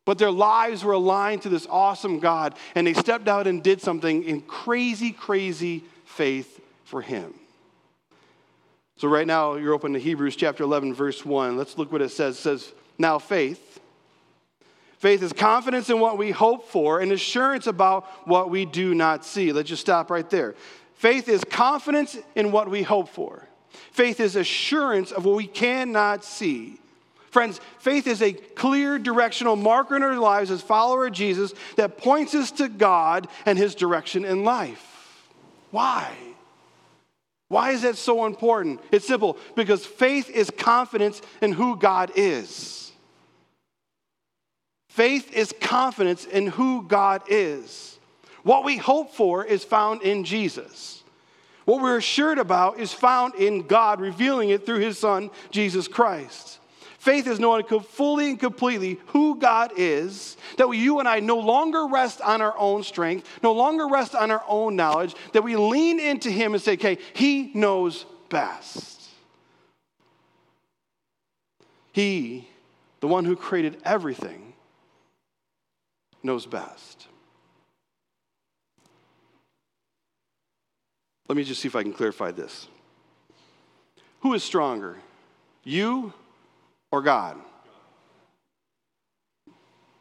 But 0.06 0.18
their 0.18 0.32
lives 0.32 0.84
were 0.84 0.94
aligned 0.94 1.44
to 1.44 1.50
this 1.50 1.66
awesome 1.70 2.20
God, 2.20 2.56
and 2.75 2.86
they 2.86 2.94
stepped 2.94 3.30
out 3.30 3.48
and 3.48 3.63
did 3.63 3.80
something 3.80 4.24
in 4.24 4.42
crazy, 4.42 5.12
crazy 5.12 5.86
faith 6.15 6.62
for 6.84 7.01
Him. 7.01 7.34
So, 8.98 9.08
right 9.08 9.27
now, 9.27 9.55
you're 9.55 9.74
open 9.74 9.93
to 9.93 10.00
Hebrews 10.00 10.36
chapter 10.36 10.63
11, 10.63 10.93
verse 10.93 11.25
1. 11.25 11.58
Let's 11.58 11.77
look 11.77 11.91
what 11.91 12.01
it 12.01 12.10
says. 12.10 12.38
It 12.38 12.41
says, 12.41 12.74
Now 12.98 13.20
faith. 13.20 13.79
Faith 15.00 15.22
is 15.22 15.34
confidence 15.34 15.89
in 15.89 16.00
what 16.00 16.17
we 16.17 16.32
hope 16.32 16.70
for 16.70 17.01
and 17.01 17.12
assurance 17.12 17.67
about 17.67 18.05
what 18.25 18.50
we 18.50 18.63
do 18.65 18.96
not 18.96 19.25
see. 19.25 19.51
Let's 19.51 19.67
just 19.67 19.82
stop 19.82 20.10
right 20.10 20.29
there. 20.29 20.55
Faith 20.96 21.27
is 21.27 21.43
confidence 21.43 22.17
in 22.36 22.53
what 22.53 22.70
we 22.70 22.84
hope 22.84 23.10
for. 23.10 23.46
Faith 23.91 24.22
is 24.22 24.38
assurance 24.38 25.12
of 25.12 25.25
what 25.25 25.36
we 25.36 25.48
cannot 25.48 26.24
see. 26.24 26.77
Friends, 27.32 27.60
faith 27.79 28.08
is 28.08 28.22
a 28.22 28.32
clear 28.32 28.98
directional 28.98 29.58
marker 29.58 29.98
in 29.98 30.03
our 30.03 30.17
lives 30.17 30.51
as 30.51 30.62
follower 30.62 31.08
of 31.08 31.13
Jesus 31.13 31.53
that 31.75 31.98
points 31.98 32.34
us 32.34 32.51
to 32.51 32.70
God 32.70 33.27
and 33.46 33.58
his 33.58 33.75
direction 33.75 34.24
in 34.24 34.46
life. 34.46 34.92
Why? 35.74 36.15
Why 37.48 37.72
is 37.72 37.82
that 37.82 37.98
so 37.98 38.27
important? 38.27 38.80
It's 38.92 39.08
simple 39.08 39.39
because 39.56 39.84
faith 39.84 40.30
is 40.30 40.51
confidence 40.51 41.20
in 41.42 41.51
who 41.51 41.77
God 41.77 42.12
is. 42.15 42.92
Faith 44.88 45.34
is 45.34 45.51
confidence 45.60 46.25
in 46.25 46.46
who 46.46 46.84
God 46.88 47.24
is. 47.27 47.98
What 48.44 48.63
we 48.63 48.77
hope 48.77 49.15
for 49.15 49.44
is 49.44 49.63
found 49.63 50.03
in 50.03 50.25
Jesus. 50.25 51.01
What 51.65 51.82
we're 51.82 51.98
assured 51.98 52.38
about 52.38 52.80
is 52.80 52.94
found 52.94 53.34
in 53.34 53.65
God, 53.65 54.00
revealing 54.00 54.50
it 54.50 54.68
through 54.68 54.80
his 54.80 55.00
Son, 55.00 55.32
Jesus 55.50 55.88
Christ. 55.88 56.60
Faith 57.03 57.27
is 57.27 57.38
knowing 57.38 57.65
fully 57.65 58.29
and 58.29 58.39
completely 58.39 58.98
who 59.07 59.38
God 59.38 59.74
is, 59.75 60.38
that 60.55 60.69
we, 60.69 60.77
you 60.77 61.00
and 61.00 61.07
I 61.07 61.19
no 61.19 61.38
longer 61.38 61.86
rest 61.86 62.22
on 62.22 62.41
our 62.41 62.57
own 62.57 62.81
strength, 62.83 63.27
no 63.43 63.51
longer 63.51 63.89
rest 63.89 64.15
on 64.15 64.31
our 64.31 64.41
own 64.48 64.77
knowledge, 64.77 65.13
that 65.33 65.43
we 65.43 65.57
lean 65.57 66.00
into 66.00 66.31
Him 66.31 66.53
and 66.53 66.63
say, 66.63 66.75
okay, 66.75 66.98
He 67.13 67.51
knows 67.55 68.05
best. 68.29 69.01
He, 71.91 72.48
the 73.01 73.10
one 73.10 73.25
who 73.25 73.36
created 73.36 73.81
everything, 73.83 74.53
knows 76.24 76.45
best. 76.45 77.07
Let 81.27 81.36
me 81.36 81.43
just 81.43 81.60
see 81.60 81.67
if 81.67 81.75
I 81.75 81.83
can 81.83 81.91
clarify 81.91 82.31
this. 82.31 82.69
Who 84.22 84.33
is 84.33 84.41
stronger, 84.41 85.00
you 85.65 86.13
or 86.93 87.01
God? 87.01 87.38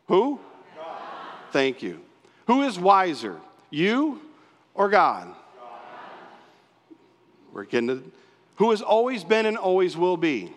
Who? 0.08 0.38
God. 0.76 0.98
Thank 1.50 1.82
you. 1.82 2.02
Who 2.48 2.64
is 2.64 2.78
wiser, 2.78 3.40
you 3.70 4.20
or 4.74 4.90
God? 4.90 5.26
God? 5.26 5.36
We're 7.50 7.64
getting 7.64 7.88
to 7.88 8.12
who 8.56 8.72
has 8.72 8.82
always 8.82 9.24
been 9.24 9.46
and 9.46 9.56
always 9.56 9.96
will 9.96 10.18
be. 10.18 10.52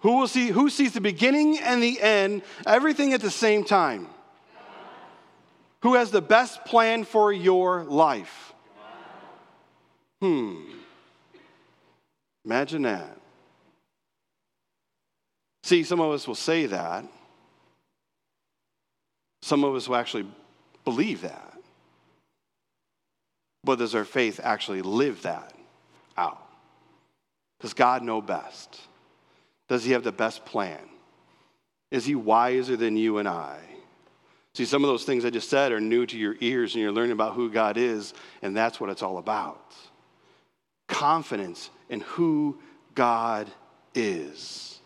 Who 0.00 0.18
will 0.18 0.28
see 0.28 0.48
who 0.48 0.68
sees 0.68 0.92
the 0.92 1.00
beginning 1.00 1.58
and 1.58 1.82
the 1.82 1.98
end, 1.98 2.42
everything 2.66 3.14
at 3.14 3.22
the 3.22 3.30
same 3.30 3.64
time? 3.64 4.08
Who 5.84 5.94
has 5.94 6.10
the 6.10 6.20
best 6.20 6.66
plan 6.66 7.04
for 7.04 7.32
your 7.32 7.84
life? 7.84 8.52
Hmm. 10.20 10.56
Imagine 12.44 12.82
that. 12.82 13.19
See, 15.62 15.82
some 15.82 16.00
of 16.00 16.12
us 16.12 16.26
will 16.26 16.34
say 16.34 16.66
that. 16.66 17.04
Some 19.42 19.64
of 19.64 19.74
us 19.74 19.88
will 19.88 19.96
actually 19.96 20.26
believe 20.84 21.22
that. 21.22 21.58
But 23.64 23.78
does 23.78 23.94
our 23.94 24.04
faith 24.04 24.40
actually 24.42 24.82
live 24.82 25.22
that 25.22 25.52
out? 26.16 26.40
Does 27.60 27.74
God 27.74 28.02
know 28.02 28.20
best? 28.20 28.80
Does 29.68 29.84
He 29.84 29.92
have 29.92 30.02
the 30.02 30.12
best 30.12 30.44
plan? 30.44 30.80
Is 31.90 32.06
He 32.06 32.14
wiser 32.14 32.76
than 32.76 32.96
you 32.96 33.18
and 33.18 33.28
I? 33.28 33.58
See, 34.54 34.64
some 34.64 34.82
of 34.82 34.88
those 34.88 35.04
things 35.04 35.24
I 35.24 35.30
just 35.30 35.48
said 35.48 35.70
are 35.72 35.80
new 35.80 36.06
to 36.06 36.18
your 36.18 36.36
ears, 36.40 36.74
and 36.74 36.82
you're 36.82 36.90
learning 36.90 37.12
about 37.12 37.34
who 37.34 37.50
God 37.50 37.76
is, 37.76 38.14
and 38.42 38.56
that's 38.56 38.80
what 38.80 38.90
it's 38.90 39.02
all 39.02 39.18
about. 39.18 39.74
Confidence 40.88 41.70
in 41.88 42.00
who 42.00 42.58
God 42.94 43.48
is. 43.94 44.79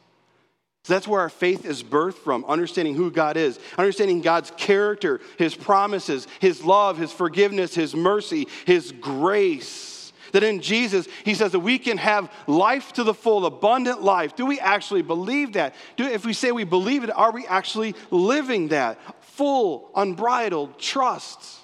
So 0.85 0.93
that's 0.93 1.09
where 1.09 1.23
our 1.23 1.31
faith 1.31 1.65
is 1.65 1.83
birthed 1.83 2.19
from, 2.19 2.45
understanding 2.45 2.95
who 2.95 3.11
God 3.11 3.39
is, 3.39 3.59
understanding 3.79 4.21
God's 4.21 4.53
character, 4.59 5.23
His 5.39 5.55
promises, 5.55 6.29
His 6.41 6.63
love, 6.63 6.99
His 6.99 7.11
forgiveness, 7.11 7.75
His 7.75 7.97
mercy, 7.97 8.49
His 8.67 8.93
grace. 8.93 10.13
That 10.33 10.43
in 10.43 10.61
Jesus, 10.61 11.09
He 11.25 11.35
says 11.35 11.53
that 11.53 11.61
we 11.61 11.79
can 11.79 11.97
have 11.97 12.31
life 12.47 12.93
to 12.95 13.05
the 13.05 13.15
full, 13.15 13.47
abundant 13.47 14.03
life. 14.03 14.37
Do 14.37 14.45
we 14.45 14.61
actually 14.61 15.01
believe 15.01 15.55
that? 15.55 15.75
Do, 15.97 16.05
if 16.05 16.27
we 16.27 16.35
say 16.35 16.53
we 16.53 16.65
believe 16.65 17.03
it, 17.03 17.11
are 17.11 17.33
we 17.33 17.47
actually 17.47 17.95
living 18.11 18.69
that? 18.69 18.99
Full, 19.23 19.91
unbridled 19.97 20.79
trust. 20.79 21.61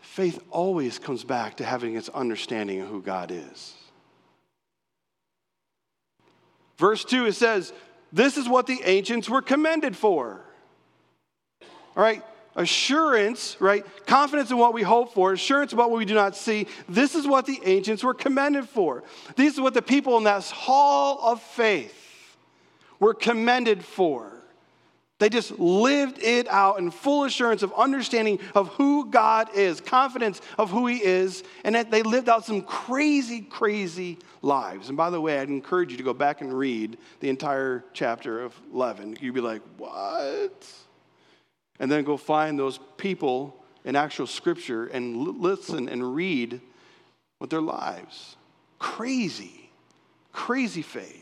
Faith 0.00 0.42
always 0.50 0.98
comes 0.98 1.24
back 1.24 1.58
to 1.58 1.64
having 1.64 1.94
its 1.94 2.08
understanding 2.08 2.80
of 2.80 2.88
who 2.88 3.02
God 3.02 3.30
is. 3.30 3.74
Verse 6.82 7.04
2, 7.04 7.26
it 7.26 7.34
says, 7.34 7.72
This 8.12 8.36
is 8.36 8.48
what 8.48 8.66
the 8.66 8.80
ancients 8.84 9.30
were 9.30 9.40
commended 9.40 9.96
for. 9.96 10.40
All 11.96 12.02
right, 12.02 12.24
assurance, 12.56 13.56
right? 13.60 13.86
Confidence 14.04 14.50
in 14.50 14.58
what 14.58 14.74
we 14.74 14.82
hope 14.82 15.14
for, 15.14 15.32
assurance 15.32 15.72
about 15.72 15.92
what 15.92 15.98
we 16.00 16.04
do 16.04 16.14
not 16.14 16.34
see. 16.34 16.66
This 16.88 17.14
is 17.14 17.24
what 17.24 17.46
the 17.46 17.60
ancients 17.64 18.02
were 18.02 18.14
commended 18.14 18.68
for. 18.68 19.04
These 19.36 19.60
are 19.60 19.62
what 19.62 19.74
the 19.74 19.80
people 19.80 20.18
in 20.18 20.24
that 20.24 20.42
hall 20.46 21.20
of 21.22 21.40
faith 21.40 22.36
were 22.98 23.14
commended 23.14 23.84
for. 23.84 24.41
They 25.22 25.28
just 25.28 25.56
lived 25.60 26.18
it 26.20 26.48
out 26.48 26.80
in 26.80 26.90
full 26.90 27.22
assurance 27.22 27.62
of 27.62 27.72
understanding 27.74 28.40
of 28.56 28.66
who 28.70 29.08
God 29.08 29.54
is, 29.54 29.80
confidence 29.80 30.40
of 30.58 30.70
who 30.70 30.88
He 30.88 30.96
is, 30.96 31.44
and 31.62 31.76
that 31.76 31.92
they 31.92 32.02
lived 32.02 32.28
out 32.28 32.44
some 32.44 32.62
crazy, 32.62 33.40
crazy 33.40 34.18
lives. 34.42 34.88
And 34.88 34.96
by 34.96 35.10
the 35.10 35.20
way, 35.20 35.38
I'd 35.38 35.48
encourage 35.48 35.92
you 35.92 35.96
to 35.96 36.02
go 36.02 36.12
back 36.12 36.40
and 36.40 36.52
read 36.52 36.98
the 37.20 37.28
entire 37.28 37.84
chapter 37.92 38.42
of 38.42 38.60
11. 38.74 39.18
You'd 39.20 39.34
be 39.34 39.40
like, 39.40 39.62
what? 39.76 40.68
And 41.78 41.88
then 41.88 42.02
go 42.02 42.16
find 42.16 42.58
those 42.58 42.80
people 42.96 43.62
in 43.84 43.94
actual 43.94 44.26
scripture 44.26 44.86
and 44.86 45.38
listen 45.38 45.88
and 45.88 46.16
read 46.16 46.60
with 47.38 47.50
their 47.50 47.62
lives. 47.62 48.34
Crazy, 48.80 49.70
crazy 50.32 50.82
faith 50.82 51.21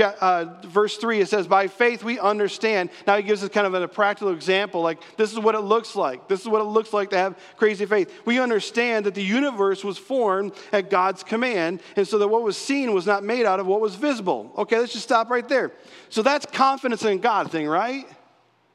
uh, 0.00 0.56
verse 0.64 0.96
3, 0.96 1.20
it 1.20 1.28
says, 1.28 1.46
By 1.46 1.66
faith 1.66 2.04
we 2.04 2.18
understand. 2.18 2.90
Now 3.06 3.16
he 3.16 3.22
gives 3.22 3.42
us 3.42 3.50
kind 3.50 3.66
of 3.66 3.74
a 3.74 3.88
practical 3.88 4.32
example 4.32 4.82
like, 4.82 5.00
this 5.16 5.32
is 5.32 5.38
what 5.38 5.54
it 5.54 5.60
looks 5.60 5.96
like. 5.96 6.28
This 6.28 6.40
is 6.40 6.48
what 6.48 6.60
it 6.60 6.64
looks 6.64 6.92
like 6.92 7.10
to 7.10 7.18
have 7.18 7.38
crazy 7.56 7.86
faith. 7.86 8.12
We 8.24 8.38
understand 8.38 9.06
that 9.06 9.14
the 9.14 9.22
universe 9.22 9.84
was 9.84 9.98
formed 9.98 10.52
at 10.72 10.90
God's 10.90 11.22
command, 11.22 11.80
and 11.96 12.06
so 12.06 12.18
that 12.18 12.28
what 12.28 12.42
was 12.42 12.56
seen 12.56 12.92
was 12.92 13.06
not 13.06 13.24
made 13.24 13.46
out 13.46 13.60
of 13.60 13.66
what 13.66 13.80
was 13.80 13.94
visible. 13.94 14.52
Okay, 14.58 14.78
let's 14.78 14.92
just 14.92 15.04
stop 15.04 15.30
right 15.30 15.48
there. 15.48 15.72
So 16.08 16.22
that's 16.22 16.46
confidence 16.46 17.04
in 17.04 17.18
God 17.18 17.50
thing, 17.50 17.66
right? 17.66 18.06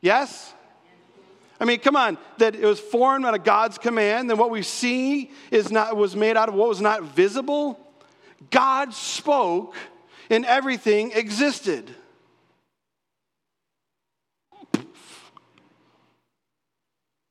Yes? 0.01 0.53
I 1.59 1.65
mean, 1.65 1.79
come 1.79 1.95
on, 1.95 2.17
that 2.39 2.55
it 2.55 2.65
was 2.65 2.79
formed 2.79 3.25
out 3.25 3.35
of 3.35 3.43
God's 3.43 3.77
command, 3.77 4.29
then 4.29 4.37
what 4.37 4.49
we 4.49 4.63
see 4.63 5.31
is 5.49 5.71
not 5.71 5.95
was 5.95 6.15
made 6.15 6.35
out 6.35 6.49
of 6.49 6.55
what 6.55 6.67
was 6.67 6.81
not 6.81 7.03
visible. 7.03 7.79
God 8.49 8.93
spoke 8.93 9.75
and 10.33 10.45
everything 10.45 11.11
existed. 11.11 11.89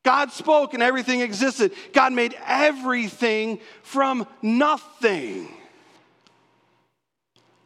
God 0.04 0.32
spoke 0.32 0.74
and 0.74 0.82
everything 0.82 1.20
existed. 1.20 1.72
God 1.92 2.12
made 2.12 2.36
everything 2.44 3.60
from 3.82 4.26
nothing. 4.40 5.48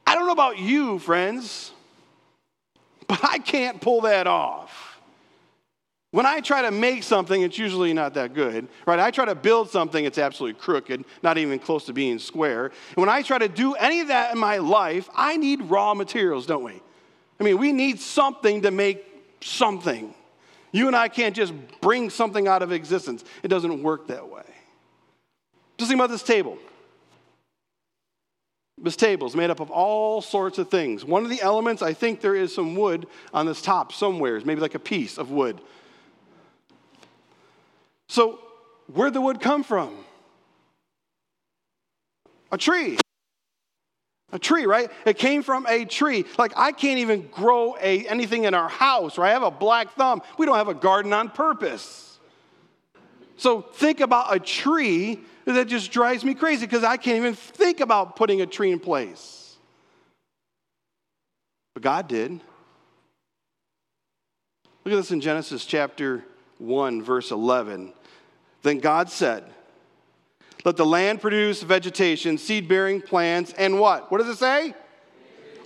I 0.06 0.14
don't 0.14 0.26
know 0.26 0.32
about 0.32 0.58
you, 0.58 0.98
friends, 0.98 1.72
but 3.06 3.20
I 3.24 3.38
can't 3.38 3.80
pull 3.80 4.02
that 4.02 4.26
off. 4.26 4.85
When 6.12 6.24
I 6.24 6.40
try 6.40 6.62
to 6.62 6.70
make 6.70 7.02
something, 7.02 7.42
it's 7.42 7.58
usually 7.58 7.92
not 7.92 8.14
that 8.14 8.32
good, 8.32 8.68
right? 8.86 8.98
I 8.98 9.10
try 9.10 9.24
to 9.24 9.34
build 9.34 9.70
something, 9.70 10.04
it's 10.04 10.18
absolutely 10.18 10.58
crooked, 10.60 11.04
not 11.22 11.36
even 11.36 11.58
close 11.58 11.84
to 11.86 11.92
being 11.92 12.18
square. 12.18 12.66
And 12.66 12.96
when 12.96 13.08
I 13.08 13.22
try 13.22 13.38
to 13.38 13.48
do 13.48 13.74
any 13.74 14.00
of 14.00 14.08
that 14.08 14.32
in 14.32 14.38
my 14.38 14.58
life, 14.58 15.08
I 15.14 15.36
need 15.36 15.62
raw 15.62 15.94
materials, 15.94 16.46
don't 16.46 16.64
we? 16.64 16.80
I 17.38 17.44
mean, 17.44 17.58
we 17.58 17.72
need 17.72 18.00
something 18.00 18.62
to 18.62 18.70
make 18.70 19.04
something. 19.42 20.14
You 20.72 20.86
and 20.86 20.96
I 20.96 21.08
can't 21.08 21.34
just 21.34 21.52
bring 21.80 22.08
something 22.10 22.48
out 22.48 22.62
of 22.62 22.72
existence, 22.72 23.24
it 23.42 23.48
doesn't 23.48 23.82
work 23.82 24.08
that 24.08 24.28
way. 24.28 24.42
Just 25.78 25.90
think 25.90 26.00
about 26.00 26.10
this 26.10 26.22
table. 26.22 26.56
This 28.78 28.96
table 28.96 29.26
is 29.26 29.34
made 29.34 29.50
up 29.50 29.60
of 29.60 29.70
all 29.70 30.20
sorts 30.20 30.58
of 30.58 30.68
things. 30.70 31.04
One 31.04 31.24
of 31.24 31.30
the 31.30 31.40
elements, 31.40 31.82
I 31.82 31.94
think 31.94 32.20
there 32.20 32.34
is 32.34 32.54
some 32.54 32.76
wood 32.76 33.06
on 33.32 33.46
this 33.46 33.62
top 33.62 33.92
somewhere, 33.92 34.40
maybe 34.44 34.60
like 34.60 34.74
a 34.74 34.78
piece 34.78 35.16
of 35.16 35.30
wood. 35.30 35.60
So, 38.08 38.38
where'd 38.92 39.14
the 39.14 39.20
wood 39.20 39.40
come 39.40 39.62
from? 39.62 39.96
A 42.52 42.58
tree. 42.58 42.98
A 44.32 44.38
tree, 44.38 44.66
right? 44.66 44.90
It 45.04 45.18
came 45.18 45.42
from 45.42 45.66
a 45.66 45.84
tree. 45.84 46.24
Like 46.38 46.52
I 46.56 46.72
can't 46.72 46.98
even 46.98 47.28
grow 47.28 47.76
a, 47.80 48.06
anything 48.06 48.44
in 48.44 48.54
our 48.54 48.68
house, 48.68 49.18
right? 49.18 49.30
I 49.30 49.32
have 49.32 49.42
a 49.42 49.50
black 49.50 49.92
thumb. 49.92 50.22
We 50.38 50.46
don't 50.46 50.56
have 50.56 50.68
a 50.68 50.74
garden 50.74 51.12
on 51.12 51.28
purpose. 51.28 52.18
So 53.36 53.60
think 53.60 54.00
about 54.00 54.34
a 54.34 54.40
tree 54.40 55.20
that 55.44 55.68
just 55.68 55.92
drives 55.92 56.24
me 56.24 56.34
crazy 56.34 56.66
because 56.66 56.82
I 56.82 56.96
can't 56.96 57.18
even 57.18 57.34
think 57.34 57.80
about 57.80 58.16
putting 58.16 58.40
a 58.40 58.46
tree 58.46 58.72
in 58.72 58.80
place. 58.80 59.56
But 61.74 61.82
God 61.82 62.08
did. 62.08 62.32
Look 62.32 62.40
at 64.92 64.96
this 64.96 65.10
in 65.10 65.20
Genesis 65.20 65.66
chapter 65.66 66.24
1, 66.58 67.02
verse 67.02 67.30
11. 67.30 67.92
Then 68.62 68.78
God 68.78 69.10
said, 69.10 69.44
Let 70.64 70.76
the 70.76 70.86
land 70.86 71.20
produce 71.20 71.62
vegetation, 71.62 72.38
seed 72.38 72.68
bearing 72.68 73.00
plants, 73.00 73.52
and 73.56 73.78
what? 73.78 74.10
What 74.10 74.18
does 74.18 74.28
it 74.28 74.38
say? 74.38 74.74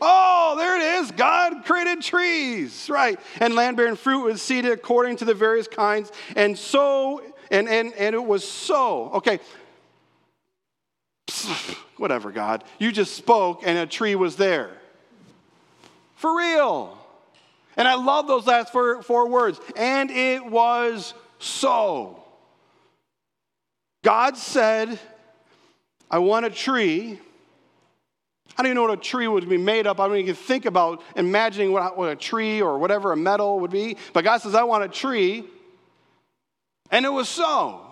Oh, 0.03 0.55
there 0.57 0.77
it 0.77 1.03
is. 1.03 1.11
God 1.11 1.65
created 1.65 2.03
trees, 2.03 2.89
right? 2.89 3.21
And 3.39 3.55
land 3.55 3.77
bearing 3.77 3.97
fruit 3.97 4.25
was 4.25 4.41
seeded 4.41 4.73
according 4.73 5.17
to 5.17 5.25
the 5.25 5.35
various 5.35 5.69
kinds. 5.69 6.11
And 6.37 6.59
so, 6.59 7.23
and, 7.51 7.69
and, 7.69 7.93
and 7.95 8.15
it 8.15 8.25
was 8.25 8.49
so. 8.49 9.11
Okay. 9.11 9.41
Whatever, 11.99 12.33
God. 12.33 12.65
You 12.79 12.93
just 12.93 13.15
spoke 13.15 13.63
and 13.65 13.79
a 13.79 13.87
tree 13.87 14.15
was 14.15 14.37
there. 14.37 14.71
For 16.17 16.37
real. 16.37 17.00
And 17.77 17.87
I 17.87 17.95
love 17.95 18.27
those 18.27 18.47
last 18.47 18.73
four, 18.73 19.03
four 19.03 19.29
words. 19.29 19.61
And 19.77 20.11
it 20.11 20.45
was 20.45 21.15
so. 21.39 22.23
God 24.03 24.37
said, 24.37 24.99
I 26.11 26.19
want 26.19 26.47
a 26.47 26.51
tree. 26.51 27.19
I 28.57 28.63
don't 28.63 28.67
even 28.67 28.75
know 28.75 28.83
what 28.83 28.99
a 28.99 29.03
tree 29.03 29.29
would 29.29 29.49
be 29.49 29.57
made 29.57 29.87
up. 29.87 30.01
I 30.01 30.09
don't 30.09 30.17
even 30.17 30.35
think 30.35 30.67
about 30.67 31.03
imagining 31.17 31.73
what, 31.73 31.97
what 31.97 32.11
a 32.11 32.17
tree 32.17 32.61
or 32.61 32.79
whatever 32.79 33.13
a 33.13 33.17
metal 33.17 33.61
would 33.61 33.71
be. 33.71 33.97
But 34.13 34.25
God 34.25 34.39
says, 34.39 34.55
I 34.55 34.65
want 34.65 34.85
a 34.85 34.89
tree. 34.89 35.45
And 36.91 37.07
it 37.07 37.11
was 37.11 37.29
so. 37.29 37.87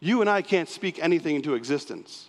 You 0.00 0.20
and 0.20 0.28
I 0.28 0.42
can't 0.42 0.68
speak 0.68 0.98
anything 1.02 1.36
into 1.36 1.54
existence. 1.54 2.28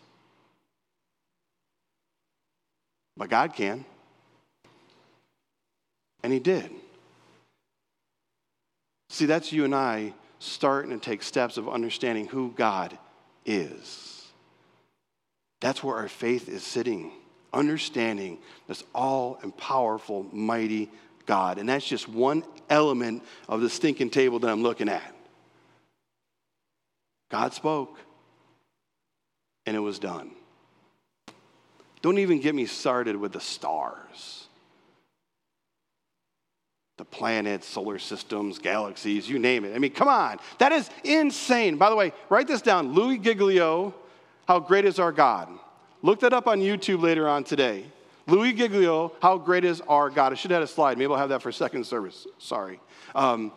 But 3.17 3.29
God 3.29 3.53
can. 3.53 3.85
And 6.23 6.33
He 6.33 6.39
did. 6.39 6.69
See, 9.09 9.25
that's 9.25 9.51
you 9.53 9.63
and 9.63 9.73
I 9.73 10.13
starting 10.39 10.91
to 10.91 10.97
take 10.97 11.23
steps 11.23 11.57
of 11.57 11.69
understanding 11.69 12.27
who 12.27 12.51
God 12.55 12.97
is. 13.45 14.25
That's 15.61 15.83
where 15.83 15.95
our 15.95 16.07
faith 16.07 16.49
is 16.49 16.63
sitting, 16.63 17.11
understanding 17.53 18.39
this 18.67 18.83
all 18.93 19.39
and 19.41 19.55
powerful, 19.55 20.27
mighty 20.31 20.89
God. 21.25 21.57
And 21.57 21.69
that's 21.69 21.87
just 21.87 22.09
one 22.09 22.43
element 22.69 23.23
of 23.47 23.61
the 23.61 23.69
stinking 23.69 24.09
table 24.09 24.39
that 24.39 24.49
I'm 24.49 24.63
looking 24.63 24.89
at. 24.89 25.15
God 27.31 27.53
spoke, 27.53 27.97
and 29.65 29.75
it 29.75 29.79
was 29.79 29.97
done. 29.97 30.31
Don't 32.05 32.19
even 32.19 32.39
get 32.39 32.53
me 32.53 32.67
started 32.67 33.15
with 33.15 33.31
the 33.31 33.39
stars 33.39 34.45
the 36.97 37.03
planets, 37.03 37.65
solar 37.65 37.97
systems, 37.97 38.59
galaxies, 38.59 39.27
you 39.27 39.39
name 39.39 39.65
it. 39.65 39.75
I 39.75 39.79
mean, 39.79 39.91
come 39.91 40.07
on. 40.07 40.37
That 40.59 40.71
is 40.71 40.87
insane. 41.03 41.77
By 41.77 41.89
the 41.89 41.95
way, 41.95 42.13
write 42.29 42.47
this 42.47 42.61
down 42.61 42.93
Louis 42.93 43.17
Giglio, 43.17 43.95
How 44.47 44.59
Great 44.59 44.85
is 44.85 44.99
Our 44.99 45.11
God? 45.11 45.49
Look 46.03 46.19
that 46.19 46.31
up 46.31 46.47
on 46.47 46.59
YouTube 46.59 47.01
later 47.01 47.27
on 47.27 47.43
today. 47.43 47.85
Louis 48.27 48.53
Giglio, 48.53 49.13
How 49.19 49.39
Great 49.39 49.65
is 49.65 49.81
Our 49.81 50.11
God? 50.11 50.31
I 50.31 50.35
should 50.35 50.51
have 50.51 50.61
had 50.61 50.69
a 50.69 50.71
slide. 50.71 50.99
Maybe 50.99 51.11
I'll 51.11 51.17
have 51.17 51.29
that 51.29 51.41
for 51.41 51.51
second 51.51 51.87
service. 51.87 52.27
Sorry. 52.37 52.79
Um, 53.15 53.51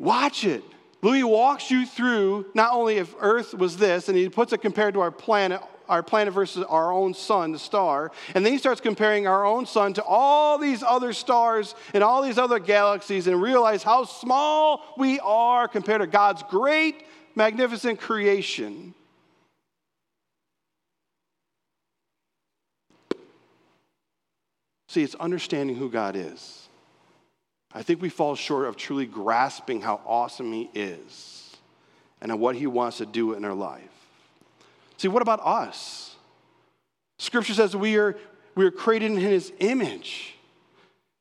watch 0.00 0.44
it. 0.44 0.64
Louis 1.02 1.22
walks 1.22 1.70
you 1.70 1.86
through 1.86 2.46
not 2.52 2.72
only 2.72 2.96
if 2.96 3.14
Earth 3.20 3.54
was 3.54 3.76
this, 3.76 4.08
and 4.08 4.18
he 4.18 4.28
puts 4.28 4.52
it 4.52 4.58
compared 4.58 4.94
to 4.94 5.00
our 5.00 5.12
planet, 5.12 5.62
our 5.88 6.02
planet 6.02 6.34
versus 6.34 6.64
our 6.64 6.92
own 6.92 7.14
sun, 7.14 7.52
the 7.52 7.58
star. 7.58 8.12
And 8.34 8.44
then 8.44 8.52
he 8.52 8.58
starts 8.58 8.80
comparing 8.80 9.26
our 9.26 9.44
own 9.44 9.66
sun 9.66 9.94
to 9.94 10.04
all 10.04 10.58
these 10.58 10.82
other 10.82 11.12
stars 11.12 11.74
and 11.94 12.02
all 12.02 12.22
these 12.22 12.38
other 12.38 12.58
galaxies 12.58 13.26
and 13.26 13.40
realize 13.40 13.82
how 13.82 14.04
small 14.04 14.82
we 14.96 15.20
are 15.20 15.68
compared 15.68 16.00
to 16.00 16.06
God's 16.06 16.42
great, 16.44 17.04
magnificent 17.34 18.00
creation. 18.00 18.94
See, 24.88 25.02
it's 25.02 25.14
understanding 25.14 25.76
who 25.76 25.88
God 25.90 26.16
is. 26.16 26.68
I 27.72 27.82
think 27.82 28.02
we 28.02 28.10
fall 28.10 28.34
short 28.34 28.66
of 28.66 28.76
truly 28.76 29.06
grasping 29.06 29.80
how 29.80 30.02
awesome 30.06 30.52
He 30.52 30.68
is 30.74 31.56
and 32.20 32.38
what 32.38 32.56
He 32.56 32.66
wants 32.66 32.98
to 32.98 33.06
do 33.06 33.32
in 33.32 33.44
our 33.44 33.54
life. 33.54 33.91
See, 35.02 35.08
what 35.08 35.20
about 35.20 35.40
us? 35.44 36.14
Scripture 37.18 37.54
says 37.54 37.74
we 37.74 37.96
are, 37.96 38.16
we 38.54 38.64
are 38.64 38.70
created 38.70 39.10
in 39.10 39.16
his 39.16 39.52
image. 39.58 40.36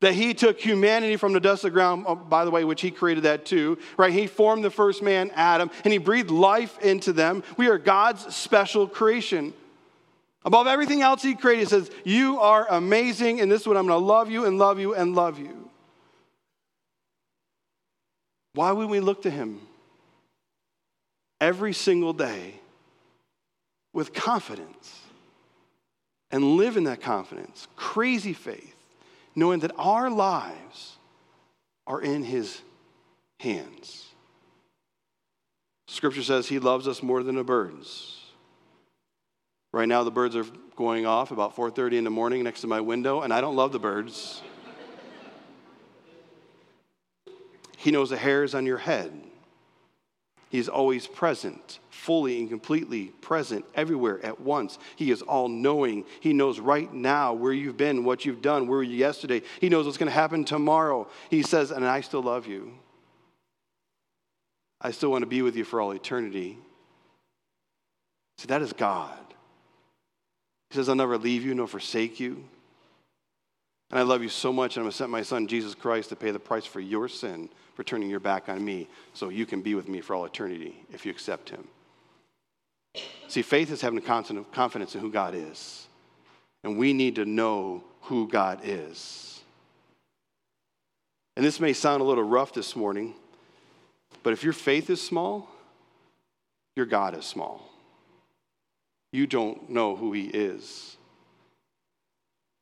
That 0.02 0.14
he 0.14 0.36
took 0.36 0.60
humanity 0.60 1.16
from 1.16 1.34
the 1.34 1.40
dust 1.40 1.64
of 1.64 1.72
the 1.72 1.74
ground, 1.74 2.06
oh, 2.08 2.14
by 2.14 2.46
the 2.46 2.52
way, 2.52 2.64
which 2.64 2.82
he 2.82 2.92
created 2.92 3.24
that 3.24 3.44
too, 3.44 3.80
right? 3.98 4.14
He 4.14 4.28
formed 4.28 4.64
the 4.64 4.70
first 4.70 5.02
man, 5.02 5.32
Adam, 5.34 5.72
and 5.84 5.92
he 5.92 5.98
breathed 5.98 6.30
life 6.30 6.78
into 6.78 7.12
them. 7.12 7.44
We 7.58 7.70
are 7.70 7.80
God's 7.80 8.36
special 8.36 8.88
creation. 8.88 9.52
Above 10.46 10.68
everything 10.68 11.02
else 11.02 11.24
he 11.24 11.34
created, 11.34 11.62
he 11.62 11.66
says, 11.66 11.90
You 12.04 12.40
are 12.40 12.68
amazing, 12.70 13.42
and 13.42 13.52
this 13.52 13.62
is 13.62 13.68
what 13.68 13.78
I'm 13.78 13.88
going 13.88 14.00
to 14.00 14.06
love 14.06 14.30
you 14.30 14.46
and 14.46 14.60
love 14.60 14.80
you 14.80 14.94
and 14.94 15.16
love 15.16 15.40
you. 15.40 15.72
Why 18.54 18.72
would 18.72 18.92
we 18.92 19.00
look 19.00 19.24
to 19.24 19.32
him 19.32 19.60
every 21.40 21.74
single 21.74 22.14
day 22.14 22.61
with 23.94 24.14
confidence 24.14 25.00
and 26.32 26.56
live 26.56 26.78
in 26.78 26.86
that 26.86 27.02
confidence, 27.02 27.68
crazy 27.76 28.34
faith, 28.34 28.76
knowing 29.36 29.60
that 29.60 29.72
our 29.78 30.10
lives 30.10 30.98
are 31.86 32.02
in 32.02 32.24
His 32.24 32.62
hands. 33.40 34.08
Scripture 35.88 36.24
says 36.24 36.48
He 36.48 36.60
loves 36.60 36.88
us 36.88 37.04
more 37.04 37.22
than 37.24 37.36
the 37.36 37.44
birds. 37.44 38.18
Right 39.74 39.88
now, 39.88 40.04
the 40.04 40.12
birds 40.12 40.36
are 40.36 40.46
going 40.76 41.06
off 41.06 41.32
about 41.32 41.56
4:30 41.56 41.98
in 41.98 42.04
the 42.04 42.10
morning 42.10 42.44
next 42.44 42.62
to 42.62 42.68
my 42.68 42.82
window, 42.82 43.22
and 43.22 43.34
I 43.34 43.42
don't 43.42 43.56
love 43.56 43.72
the 43.72 43.80
birds. 43.80 44.42
he 47.78 47.92
knows 47.92 48.10
the 48.10 48.18
hairs 48.18 48.54
on 48.54 48.66
your 48.66 48.78
head. 48.78 49.31
He's 50.52 50.68
always 50.68 51.08
present, 51.08 51.80
fully 51.90 52.38
and 52.38 52.50
completely 52.50 53.06
present 53.22 53.64
everywhere 53.74 54.24
at 54.24 54.42
once. 54.42 54.78
He 54.98 55.10
is 55.10 55.22
all 55.22 55.48
knowing. 55.48 56.04
He 56.20 56.34
knows 56.34 56.60
right 56.60 56.94
now 56.94 57.32
where 57.32 57.54
you've 57.54 57.78
been, 57.78 58.04
what 58.04 58.26
you've 58.26 58.42
done, 58.42 58.68
where 58.68 58.84
you 58.84 58.92
were 58.92 58.96
yesterday. 58.98 59.44
He 59.62 59.70
knows 59.70 59.86
what's 59.86 59.98
going 59.98 60.10
to 60.10 60.14
happen 60.14 60.44
tomorrow. 60.44 61.08
He 61.30 61.42
says, 61.42 61.72
And 61.72 61.88
I 61.88 62.02
still 62.02 62.22
love 62.22 62.48
you. 62.48 62.74
I 64.82 64.92
still 64.92 65.10
want 65.10 65.22
to 65.22 65.28
be 65.28 65.42
with 65.42 65.56
you 65.56 65.64
for 65.64 65.80
all 65.80 65.92
eternity. 65.92 66.58
See, 68.38 68.48
that 68.48 68.62
is 68.62 68.74
God. 68.74 69.18
He 70.70 70.76
says, 70.76 70.90
I'll 70.90 70.96
never 70.96 71.18
leave 71.18 71.46
you 71.46 71.56
nor 71.56 71.68
forsake 71.68 72.20
you. 72.20 72.44
And 73.90 74.00
I 74.00 74.04
love 74.04 74.22
you 74.22 74.30
so 74.30 74.52
much, 74.52 74.76
and 74.76 74.82
I'm 74.82 74.86
going 74.86 74.92
to 74.92 74.98
send 74.98 75.12
my 75.12 75.22
son, 75.22 75.48
Jesus 75.48 75.76
Christ, 75.76 76.10
to 76.10 76.18
pay 76.18 76.32
the 76.32 76.40
price 76.40 76.66
for 76.66 76.82
your 76.82 77.08
sin, 77.08 77.50
for 77.82 77.88
turning 77.88 78.12
your 78.12 78.20
back 78.20 78.48
on 78.48 78.64
me, 78.64 78.88
so 79.16 79.30
you 79.30 79.44
can 79.44 79.64
be 79.64 79.74
with 79.74 79.90
me 79.90 80.02
for 80.02 80.16
all 80.16 80.24
eternity 80.24 80.76
if 80.94 81.04
you 81.04 81.12
accept 81.12 81.50
him. 81.50 81.68
See, 83.28 83.42
faith 83.42 83.72
is 83.72 83.82
having 83.82 84.02
confidence 84.02 84.94
in 84.94 85.02
who 85.02 85.12
God 85.12 85.34
is. 85.34 85.88
And 86.64 86.78
we 86.78 86.94
need 86.94 87.16
to 87.16 87.26
know 87.26 87.84
who 88.02 88.28
God 88.28 88.60
is. 88.64 89.42
And 91.36 91.44
this 91.44 91.60
may 91.60 91.74
sound 91.74 92.02
a 92.02 92.06
little 92.06 92.24
rough 92.24 92.54
this 92.54 92.76
morning, 92.76 93.16
but 94.22 94.32
if 94.32 94.44
your 94.44 94.54
faith 94.54 94.92
is 94.92 95.02
small, 95.02 95.50
your 96.76 96.86
God 96.86 97.18
is 97.18 97.26
small. 97.26 97.68
You 99.12 99.26
don't 99.26 99.72
know 99.72 99.96
who 99.96 100.14
He 100.14 100.26
is. 100.26 100.98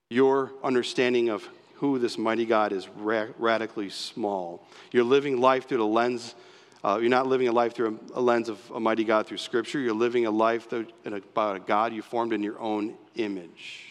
Your 0.09 0.53
understanding 0.63 1.27
of 1.27 1.45
who 1.79 1.97
this 1.97 2.17
mighty 2.17 2.45
God 2.45 2.73
is 2.73 2.87
ra- 2.89 3.27
radically 3.37 3.89
small. 3.89 4.65
You're 4.91 5.05
living 5.05 5.39
life 5.39 5.67
through 5.67 5.77
the 5.77 5.85
lens, 5.85 6.35
uh, 6.83 6.97
you're 6.99 7.09
not 7.09 7.27
living 7.27 7.47
a 7.47 7.51
life 7.51 7.73
through 7.73 7.99
a, 8.13 8.19
a, 8.19 8.21
lens 8.21 8.49
of 8.49 8.59
a 8.73 8.79
mighty 8.79 9.03
God 9.03 9.27
through 9.27 9.37
Scripture. 9.37 9.79
You're 9.79 9.93
living 9.93 10.25
a 10.25 10.31
life 10.31 10.69
that, 10.69 10.91
about 11.05 11.55
a 11.55 11.59
God 11.59 11.93
you 11.93 12.01
formed 12.01 12.33
in 12.33 12.43
your 12.43 12.59
own 12.59 12.95
image. 13.15 13.85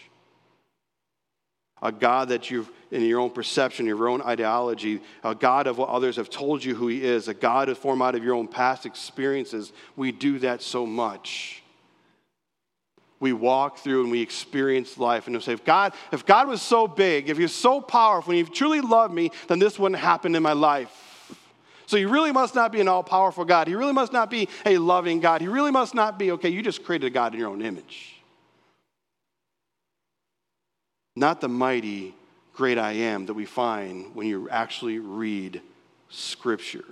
A 1.81 1.92
God 1.92 2.29
that 2.31 2.51
you've, 2.51 2.70
in 2.90 3.03
your 3.03 3.20
own 3.20 3.31
perception, 3.31 3.87
your 3.87 4.09
own 4.09 4.20
ideology, 4.20 5.01
a 5.22 5.35
God 5.35 5.66
of 5.66 5.79
what 5.79 5.88
others 5.88 6.16
have 6.16 6.29
told 6.29 6.62
you 6.62 6.74
who 6.74 6.88
He 6.88 7.05
is, 7.05 7.29
a 7.29 7.35
God 7.35 7.74
formed 7.79 8.03
out 8.03 8.14
of 8.14 8.24
your 8.24 8.35
own 8.35 8.48
past 8.48 8.85
experiences. 8.85 9.72
We 9.96 10.12
do 10.12 10.40
that 10.40 10.61
so 10.61 10.85
much 10.85 11.62
we 13.20 13.33
walk 13.33 13.78
through 13.78 14.02
and 14.02 14.11
we 14.11 14.20
experience 14.20 14.96
life 14.96 15.26
and 15.26 15.35
we 15.35 15.42
say, 15.42 15.52
if 15.52 15.64
God, 15.64 15.92
if 16.12 16.24
God 16.24 16.48
was 16.48 16.62
so 16.62 16.87
big, 16.87 17.28
if 17.28 17.37
He 17.37 17.42
was 17.42 17.54
so 17.54 17.81
powerful, 17.81 18.33
and 18.33 18.46
He 18.46 18.52
truly 18.52 18.81
loved 18.81 19.12
me, 19.12 19.31
then 19.48 19.59
this 19.59 19.78
wouldn't 19.78 20.00
happen 20.00 20.35
in 20.35 20.42
my 20.42 20.52
life. 20.52 21.35
So 21.87 21.96
He 21.96 22.04
really 22.04 22.33
must 22.33 22.54
not 22.54 22.70
be 22.70 22.81
an 22.81 22.88
all 22.88 23.02
powerful 23.02 23.44
God. 23.44 23.66
He 23.66 23.74
really 23.74 23.92
must 23.92 24.12
not 24.12 24.31
be 24.31 24.48
a 24.64 24.78
loving 24.78 25.20
God. 25.20 25.40
He 25.40 25.48
really 25.48 25.72
must 25.72 25.94
not 25.94 26.18
be, 26.18 26.33
okay, 26.33 26.48
you 26.48 26.62
just 26.62 26.85
created 26.85 27.07
a 27.07 27.11
God 27.11 27.35
in 27.35 27.40
your 27.40 27.48
own 27.48 27.62
image. 27.62 28.14
Not 31.16 31.40
the 31.40 31.48
mighty, 31.48 32.14
great 32.54 32.78
I 32.78 32.92
am 32.92 33.26
that 33.26 33.35
we 33.35 33.44
find 33.44 34.14
when 34.14 34.28
you 34.28 34.48
actually 34.50 35.00
read 35.00 35.61
Scripture. 36.11 36.85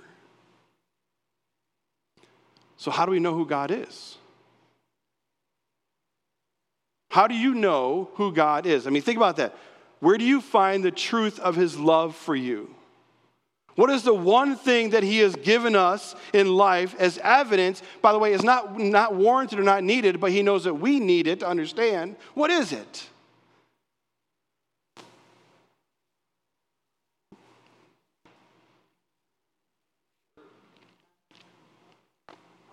So, 2.75 2.91
how 2.91 3.05
do 3.05 3.11
we 3.11 3.19
know 3.19 3.33
who 3.33 3.45
God 3.45 3.71
is? 3.71 4.17
How 7.09 7.27
do 7.27 7.35
you 7.35 7.53
know 7.53 8.09
who 8.15 8.31
God 8.31 8.65
is? 8.65 8.85
I 8.85 8.89
mean, 8.89 9.01
think 9.01 9.17
about 9.17 9.37
that. 9.37 9.55
Where 9.99 10.17
do 10.17 10.25
you 10.25 10.41
find 10.41 10.83
the 10.83 10.91
truth 10.91 11.39
of 11.39 11.55
his 11.55 11.77
love 11.79 12.15
for 12.15 12.35
you? 12.35 12.73
What 13.75 13.91
is 13.91 14.03
the 14.03 14.13
one 14.13 14.55
thing 14.55 14.89
that 14.89 15.03
he 15.03 15.19
has 15.19 15.35
given 15.35 15.75
us 15.75 16.15
in 16.33 16.55
life 16.55 16.95
as 16.97 17.19
evidence? 17.19 17.83
By 18.01 18.11
the 18.11 18.17
way, 18.17 18.33
is 18.33 18.43
not, 18.43 18.79
not 18.79 19.15
warranted 19.15 19.59
or 19.59 19.63
not 19.63 19.83
needed, 19.83 20.19
but 20.19 20.31
he 20.31 20.41
knows 20.41 20.63
that 20.63 20.73
we 20.73 20.99
need 20.99 21.27
it 21.27 21.41
to 21.41 21.47
understand. 21.47 22.15
What 22.33 22.49
is 22.49 22.71
it? 22.73 23.07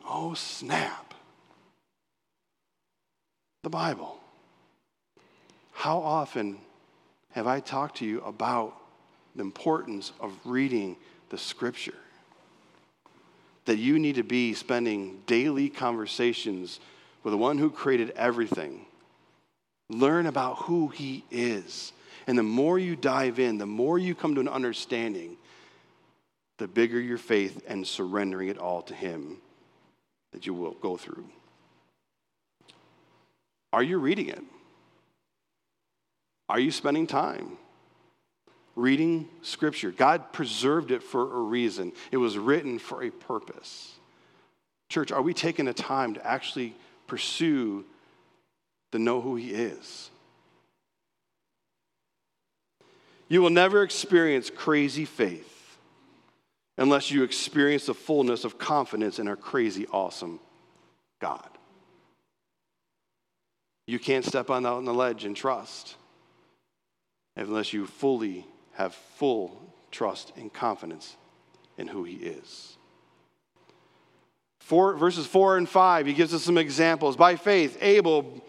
Oh, 0.09 0.33
snap. 0.35 1.13
The 3.63 3.71
Bible. 3.71 4.24
How 5.75 5.99
often 5.99 6.59
have 7.33 7.47
I 7.47 7.61
talked 7.61 7.99
to 7.99 8.07
you 8.07 8.23
about 8.23 8.75
the 9.37 9.43
importance 9.43 10.13
of 10.21 10.33
reading 10.45 10.97
the 11.29 11.37
scripture? 11.37 11.99
That 13.67 13.77
you 13.77 13.99
need 13.99 14.15
to 14.15 14.23
be 14.23 14.55
spending 14.55 15.21
daily 15.27 15.69
conversations 15.69 16.81
with 17.23 17.33
the 17.33 17.39
one 17.39 17.59
who 17.59 17.71
created 17.71 18.11
everything. 18.11 18.87
Learn 19.91 20.27
about 20.27 20.59
who 20.59 20.89
he 20.89 21.25
is. 21.31 21.93
And 22.27 22.39
the 22.39 22.43
more 22.43 22.79
you 22.79 22.97
dive 22.97 23.39
in, 23.39 23.59
the 23.59 23.67
more 23.67 23.99
you 23.99 24.15
come 24.15 24.35
to 24.37 24.41
an 24.41 24.49
understanding, 24.49 25.37
the 26.59 26.69
bigger 26.69 27.01
your 27.01 27.19
faith 27.19 27.63
and 27.67 27.87
surrendering 27.87 28.49
it 28.49 28.59
all 28.59 28.83
to 28.83 28.95
him 28.95 29.39
that 30.33 30.47
you 30.47 30.55
will 30.55 30.75
go 30.75 30.97
through. 30.97 31.27
Are 33.73 33.83
you 33.83 33.99
reading 33.99 34.29
it? 34.29 34.43
Are 36.55 36.61
you 36.61 36.71
spending 36.71 37.09
time 37.09 37.59
reading 38.77 39.29
Scripture? 39.43 39.91
God 39.91 40.33
preserved 40.33 40.93
it 40.93 41.03
for 41.03 41.23
a 41.23 41.41
reason, 41.41 41.91
it 42.13 42.17
was 42.17 42.39
written 42.39 42.79
for 42.79 43.03
a 43.03 43.11
purpose. 43.11 43.93
Church, 44.89 45.11
are 45.11 45.21
we 45.21 45.35
taking 45.35 45.65
the 45.65 45.75
time 45.75 46.15
to 46.15 46.25
actually 46.25 46.77
pursue 47.09 47.85
to 48.93 49.01
know 49.01 49.21
who 49.21 49.35
He 49.35 49.51
is? 49.51 50.11
You 53.27 53.43
will 53.43 53.51
never 53.51 53.83
experience 53.83 54.49
crazy 54.49 55.07
faith 55.07 55.77
unless 56.79 57.11
you 57.11 57.25
experience 57.25 57.87
the 57.87 57.95
fullness 57.95 58.45
of 58.45 58.59
confidence 58.59 59.19
in 59.19 59.27
our 59.27 59.35
crazy, 59.35 59.89
awesome 59.89 60.39
God. 61.21 61.51
You 63.89 63.99
can't 63.99 64.25
step 64.25 64.51
on 64.51 64.63
the 64.63 64.95
ledge 64.95 65.25
and 65.25 65.35
trust 65.35 65.97
unless 67.37 67.73
you 67.73 67.87
fully 67.87 68.47
have 68.73 68.95
full 68.95 69.61
trust 69.91 70.33
and 70.37 70.53
confidence 70.53 71.17
in 71.77 71.89
who 71.89 72.05
He 72.05 72.17
is. 72.17 72.77
Four, 74.65 74.95
verses 74.95 75.27
4 75.27 75.59
and 75.59 75.69
5, 75.69 76.07
he 76.07 76.15
gives 76.15 76.33
us 76.33 76.43
some 76.43 76.57
examples. 76.57 77.17
By 77.17 77.37
faith, 77.37 77.77
Abel, 77.83 78.43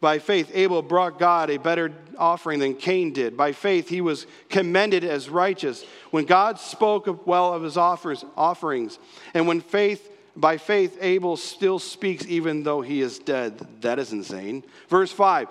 by 0.00 0.20
faith, 0.20 0.52
Abel 0.54 0.80
brought 0.80 1.18
God 1.18 1.50
a 1.50 1.56
better 1.56 1.92
offering 2.16 2.60
than 2.60 2.76
Cain 2.76 3.12
did. 3.12 3.36
By 3.36 3.50
faith, 3.50 3.88
he 3.88 4.00
was 4.00 4.28
commended 4.48 5.02
as 5.02 5.28
righteous 5.28 5.84
when 6.12 6.24
God 6.24 6.60
spoke 6.60 7.26
well 7.26 7.52
of 7.52 7.64
his 7.64 7.76
offers, 7.76 8.24
offerings. 8.36 9.00
And 9.34 9.48
when 9.48 9.60
faith, 9.60 10.08
by 10.36 10.56
faith, 10.56 10.98
Abel 11.00 11.36
still 11.36 11.80
speaks 11.80 12.24
even 12.26 12.62
though 12.62 12.80
he 12.80 13.00
is 13.00 13.18
dead. 13.18 13.58
That 13.80 13.98
is 13.98 14.12
insane. 14.12 14.62
Verse 14.88 15.10
5 15.10 15.48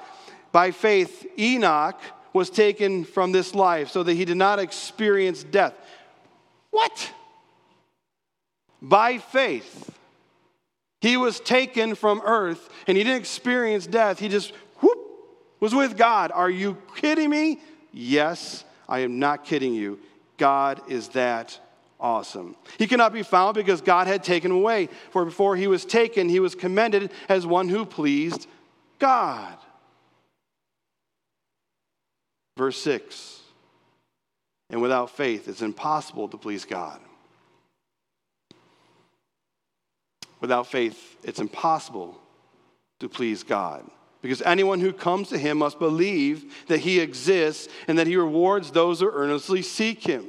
by 0.53 0.71
faith, 0.71 1.25
Enoch 1.37 1.99
was 2.31 2.49
taken 2.49 3.03
from 3.03 3.31
this 3.33 3.53
life 3.53 3.89
so 3.89 4.03
that 4.03 4.13
he 4.13 4.23
did 4.23 4.37
not 4.37 4.59
experience 4.59 5.43
death. 5.43 5.73
What? 6.69 7.11
By 8.81 9.17
faith, 9.17 9.91
he 11.01 11.17
was 11.17 11.39
taken 11.39 11.95
from 11.95 12.21
earth 12.23 12.69
and 12.87 12.95
he 12.95 13.03
didn't 13.03 13.19
experience 13.19 13.87
death. 13.87 14.19
He 14.19 14.29
just 14.29 14.53
whoop, 14.79 14.97
was 15.59 15.73
with 15.73 15.97
God. 15.97 16.31
Are 16.31 16.49
you 16.49 16.77
kidding 16.95 17.29
me? 17.29 17.59
Yes, 17.91 18.63
I 18.87 18.99
am 18.99 19.19
not 19.19 19.45
kidding 19.45 19.73
you. 19.73 19.99
God 20.37 20.81
is 20.87 21.09
that 21.09 21.59
awesome. 21.99 22.55
He 22.77 22.85
cannot 22.85 23.11
be 23.11 23.23
found 23.23 23.55
because 23.55 23.81
God 23.81 24.05
had 24.07 24.23
taken 24.23 24.51
him 24.51 24.57
away. 24.57 24.89
For 25.09 25.25
before 25.25 25.55
he 25.55 25.67
was 25.67 25.83
taken, 25.83 26.29
he 26.29 26.39
was 26.39 26.53
commended 26.53 27.11
as 27.27 27.45
one 27.45 27.69
who 27.69 27.85
pleased 27.85 28.47
God. 28.99 29.57
Verse 32.57 32.81
6 32.81 33.41
And 34.69 34.81
without 34.81 35.09
faith, 35.09 35.47
it's 35.47 35.61
impossible 35.61 36.27
to 36.29 36.37
please 36.37 36.65
God. 36.65 36.99
Without 40.39 40.67
faith, 40.67 41.17
it's 41.23 41.39
impossible 41.39 42.19
to 42.99 43.07
please 43.07 43.43
God. 43.43 43.89
Because 44.21 44.41
anyone 44.41 44.79
who 44.79 44.93
comes 44.93 45.29
to 45.29 45.37
him 45.37 45.57
must 45.57 45.79
believe 45.79 46.65
that 46.67 46.79
he 46.79 46.99
exists 46.99 47.71
and 47.87 47.97
that 47.97 48.07
he 48.07 48.15
rewards 48.15 48.71
those 48.71 48.99
who 48.99 49.09
earnestly 49.09 49.61
seek 49.61 50.03
him. 50.03 50.25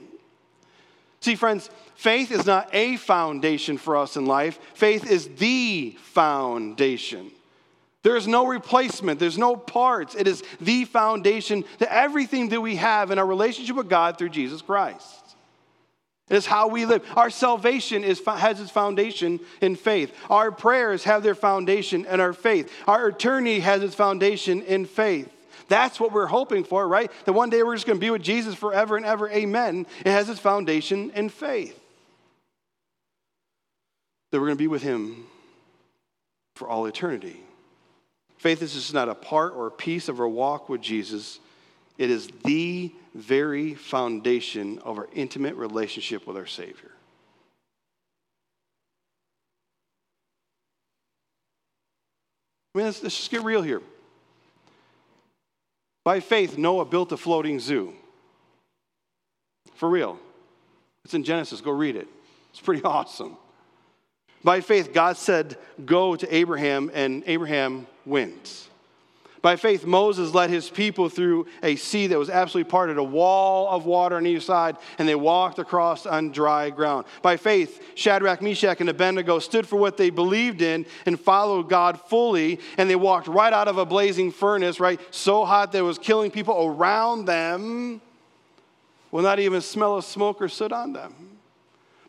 See, 1.21 1.37
friends, 1.37 1.71
faith 1.95 2.31
is 2.31 2.45
not 2.45 2.69
a 2.73 2.97
foundation 2.97 3.79
for 3.79 3.97
us 3.97 4.17
in 4.17 4.27
life, 4.27 4.59
faith 4.75 5.11
is 5.11 5.29
the 5.37 5.97
foundation. 6.01 7.31
There 8.05 8.17
is 8.17 8.29
no 8.29 8.47
replacement, 8.47 9.19
there's 9.19 9.39
no 9.39 9.57
parts. 9.57 10.15
It 10.15 10.29
is 10.29 10.45
the 10.61 10.85
foundation 10.85 11.65
to 11.79 11.93
everything 11.93 12.51
that 12.51 12.61
we 12.61 12.77
have 12.77 13.11
in 13.11 13.19
our 13.19 13.27
relationship 13.27 13.77
with 13.77 13.89
God 13.89 14.19
through 14.19 14.29
Jesus 14.29 14.61
Christ. 14.61 15.23
It 16.29 16.37
is 16.37 16.45
how 16.45 16.69
we 16.69 16.85
live. 16.85 17.03
Our 17.17 17.31
salvation 17.31 18.05
is, 18.05 18.23
has 18.27 18.61
its 18.61 18.71
foundation 18.71 19.41
in 19.63 19.75
faith. 19.75 20.15
Our 20.29 20.53
prayers 20.53 21.05
have 21.05 21.23
their 21.23 21.35
foundation 21.35 22.05
in 22.05 22.21
our 22.21 22.35
faith. 22.35 22.71
Our 22.87 23.09
eternity 23.09 23.61
has 23.61 23.83
its 23.83 23.95
foundation 23.95 24.61
in 24.63 24.85
faith. 24.85 25.31
That's 25.69 25.99
what 25.99 26.13
we're 26.13 26.27
hoping 26.27 26.65
for, 26.65 26.87
right? 26.87 27.11
That 27.25 27.33
one 27.33 27.49
day 27.49 27.63
we're 27.63 27.75
just 27.75 27.87
going 27.87 27.99
to 27.99 28.05
be 28.05 28.11
with 28.11 28.23
Jesus 28.23 28.55
forever 28.55 28.99
and 28.99 29.07
ever. 29.07 29.31
Amen. 29.31 29.87
It 30.01 30.11
has 30.11 30.29
its 30.29 30.41
foundation 30.41 31.11
in 31.13 31.31
faith. 31.31 31.81
That 34.31 34.41
we're 34.41 34.47
going 34.49 34.59
to 34.59 34.63
be 34.63 34.69
with 34.69 34.83
Him 34.83 35.25
for 36.55 36.69
all 36.69 36.85
eternity. 36.85 37.41
Faith 38.45 38.61
is 38.61 38.75
just 38.75 38.93
not 38.93 39.09
a 39.09 39.15
part 39.15 39.55
or 39.55 39.67
a 39.67 39.71
piece 39.71 40.11
of 40.11 40.21
our 40.21 40.29
walk 40.29 40.69
with 40.69 40.83
Jesus, 40.83 41.41
it 41.97 42.11
is 42.11 42.29
the 42.45 42.93
very 43.15 43.73
foundation 43.73 44.79
of 44.81 44.99
our 44.99 45.09
intimate 45.15 45.55
relationship 45.55 46.27
with 46.27 46.37
our 46.37 46.45
Savior. 46.45 46.91
I 52.75 52.79
mean, 52.79 52.85
let's, 52.85 53.03
let's 53.03 53.17
just 53.17 53.31
get 53.31 53.43
real 53.45 53.63
here. 53.63 53.81
By 56.05 56.21
faith, 56.21 56.59
Noah 56.59 56.85
built 56.85 57.13
a 57.13 57.17
floating 57.17 57.59
zoo. 57.59 57.95
For 59.77 59.89
real. 59.89 60.19
It's 61.07 61.15
in 61.15 61.25
Genesis. 61.25 61.63
Go 61.63 61.71
read 61.71 61.97
it. 61.97 62.09
It's 62.51 62.61
pretty 62.61 62.83
awesome. 62.85 63.39
By 64.45 64.61
faith, 64.61 64.93
God 64.93 65.17
said, 65.17 65.57
Go 65.85 66.15
to 66.15 66.35
Abraham, 66.35 66.91
and 66.95 67.25
Abraham 67.27 67.87
went. 68.05 68.69
By 69.45 69.57
faith, 69.57 69.85
Moses 69.85 70.33
led 70.33 70.49
his 70.49 70.71
people 70.71 71.11
through 71.11 71.47
a 71.63 71.77
sea 71.77 72.07
that 72.07 72.19
was 72.19 72.31
absolutely 72.31 72.71
parted, 72.71 72.97
a 72.97 73.05
wall 73.05 73.69
of 73.69 73.85
water 73.85 74.17
on 74.17 74.27
each 74.27 74.45
side, 74.45 74.79
and 74.97 75.07
they 75.07 75.15
walked 75.15 75.59
across 75.59 76.07
on 76.07 76.31
dry 76.31 76.71
ground. 76.71 77.05
By 77.21 77.37
faith, 77.37 77.83
Shadrach, 77.95 78.41
Meshach, 78.41 78.81
and 78.81 78.89
Abednego 78.89 79.39
stood 79.41 79.69
for 79.69 79.77
what 79.77 79.99
they 79.99 80.09
believed 80.09 80.63
in 80.63 80.87
and 81.05 81.21
followed 81.21 81.69
God 81.69 82.01
fully, 82.01 82.59
and 82.79 82.89
they 82.89 82.97
walked 82.97 83.29
right 83.29 83.53
out 83.53 83.69
of 83.69 83.77
a 83.77 83.85
blazing 83.85 84.33
furnace, 84.33 84.81
right? 84.81 84.99
So 85.11 85.45
hot 85.45 85.73
that 85.73 85.79
it 85.79 85.83
was 85.83 85.99
killing 85.99 86.31
people 86.31 86.67
around 86.67 87.27
them, 87.27 88.01
will 89.11 89.23
not 89.23 89.41
even 89.41 89.61
smell 89.61 89.97
of 89.97 90.07
smoke 90.07 90.41
or 90.41 90.49
soot 90.49 90.73
on 90.73 90.95
them. 90.95 91.34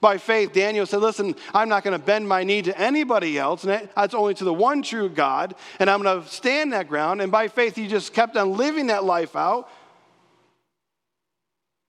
By 0.05 0.19
faith, 0.19 0.53
Daniel 0.53 0.85
said, 0.85 0.99
Listen, 0.99 1.33
I'm 1.51 1.67
not 1.67 1.83
going 1.83 1.99
to 1.99 2.05
bend 2.05 2.29
my 2.29 2.43
knee 2.43 2.61
to 2.61 2.79
anybody 2.79 3.39
else, 3.39 3.63
and 3.63 3.89
that's 3.95 4.13
only 4.13 4.35
to 4.35 4.43
the 4.43 4.53
one 4.53 4.83
true 4.83 5.09
God, 5.09 5.55
and 5.79 5.89
I'm 5.89 6.03
going 6.03 6.21
to 6.21 6.29
stand 6.29 6.73
that 6.73 6.87
ground. 6.87 7.23
And 7.23 7.31
by 7.31 7.47
faith, 7.47 7.75
he 7.75 7.87
just 7.87 8.13
kept 8.13 8.37
on 8.37 8.55
living 8.55 8.85
that 8.87 9.03
life 9.03 9.35
out. 9.35 9.67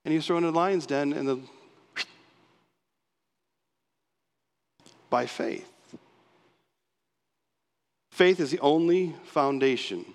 And 0.07 0.13
he 0.13 0.17
was 0.17 0.27
thrown 0.27 0.45
in 0.45 0.55
the 0.55 0.59
lion's 0.59 0.87
den, 0.87 1.13
and 1.13 1.29
the 1.29 1.41
by 5.11 5.27
faith. 5.27 5.71
Faith 8.13 8.41
is 8.41 8.51
the 8.51 8.61
only 8.61 9.15
foundation 9.25 10.07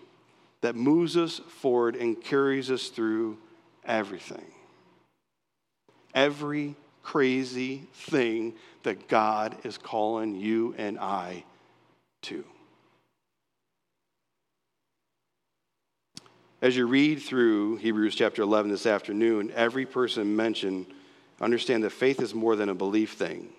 that 0.61 0.73
moves 0.73 1.15
us 1.17 1.39
forward 1.49 1.95
and 1.95 2.19
carries 2.19 2.71
us 2.71 2.87
through 2.87 3.37
everything. 3.85 4.51
Every 6.15 6.75
crazy 7.03 7.83
thing 7.93 8.53
that 8.83 9.07
God 9.07 9.55
is 9.63 9.77
calling 9.77 10.35
you 10.35 10.73
and 10.77 10.99
I 10.99 11.43
to. 12.23 12.43
As 16.61 16.77
you 16.77 16.85
read 16.85 17.21
through 17.21 17.77
Hebrews 17.77 18.15
chapter 18.15 18.43
11 18.43 18.69
this 18.69 18.85
afternoon, 18.85 19.51
every 19.55 19.85
person 19.85 20.35
mentioned, 20.35 20.85
understand 21.39 21.83
that 21.83 21.89
faith 21.89 22.21
is 22.21 22.35
more 22.35 22.55
than 22.55 22.69
a 22.69 22.75
belief 22.75 23.13
thing. 23.13 23.49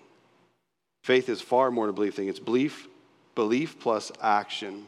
Faith 1.03 1.27
is 1.27 1.41
far 1.41 1.69
more 1.69 1.85
than 1.85 1.93
a 1.93 1.95
belief 1.95 2.15
thing. 2.15 2.29
It's 2.29 2.39
belief, 2.39 2.87
belief 3.35 3.77
plus 3.77 4.09
action. 4.21 4.85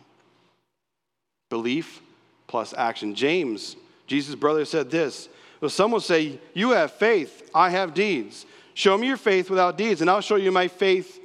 Belief 1.50 2.02
plus 2.48 2.74
action. 2.74 3.16
James, 3.16 3.76
Jesus' 4.08 4.36
brother, 4.36 4.64
said 4.64 4.90
this 4.90 5.28
so 5.66 5.70
some 5.70 5.92
will 5.92 6.00
say, 6.00 6.40
You 6.54 6.72
have 6.72 6.92
faith, 6.92 7.50
I 7.54 7.72
have 7.72 7.96
deeds. 7.96 8.46
Show 8.76 8.98
me 8.98 9.08
your 9.08 9.18
faith 9.18 9.50
without 9.50 9.80
deeds, 9.80 10.02
and 10.02 10.10
I'll 10.10 10.22
show 10.22 10.36
you 10.36 10.52
my 10.52 10.68
faith 10.68 11.20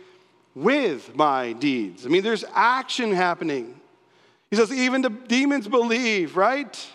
with 0.54 1.14
my 1.14 1.52
deeds. 1.52 2.06
I 2.06 2.08
mean, 2.08 2.22
there's 2.22 2.44
action 2.54 3.12
happening. 3.12 3.78
He 4.50 4.56
says, 4.56 4.72
Even 4.72 5.02
the 5.02 5.10
demons 5.10 5.68
believe, 5.68 6.38
right? 6.38 6.88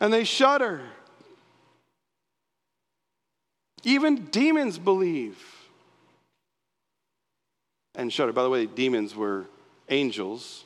And 0.00 0.10
they 0.12 0.24
shudder. 0.24 0.80
Even 3.84 4.24
demons 4.26 4.78
believe 4.78 5.38
and 7.94 8.10
shudder. 8.10 8.32
By 8.32 8.44
the 8.44 8.50
way, 8.50 8.64
demons 8.64 9.14
were 9.14 9.44
angels 9.90 10.64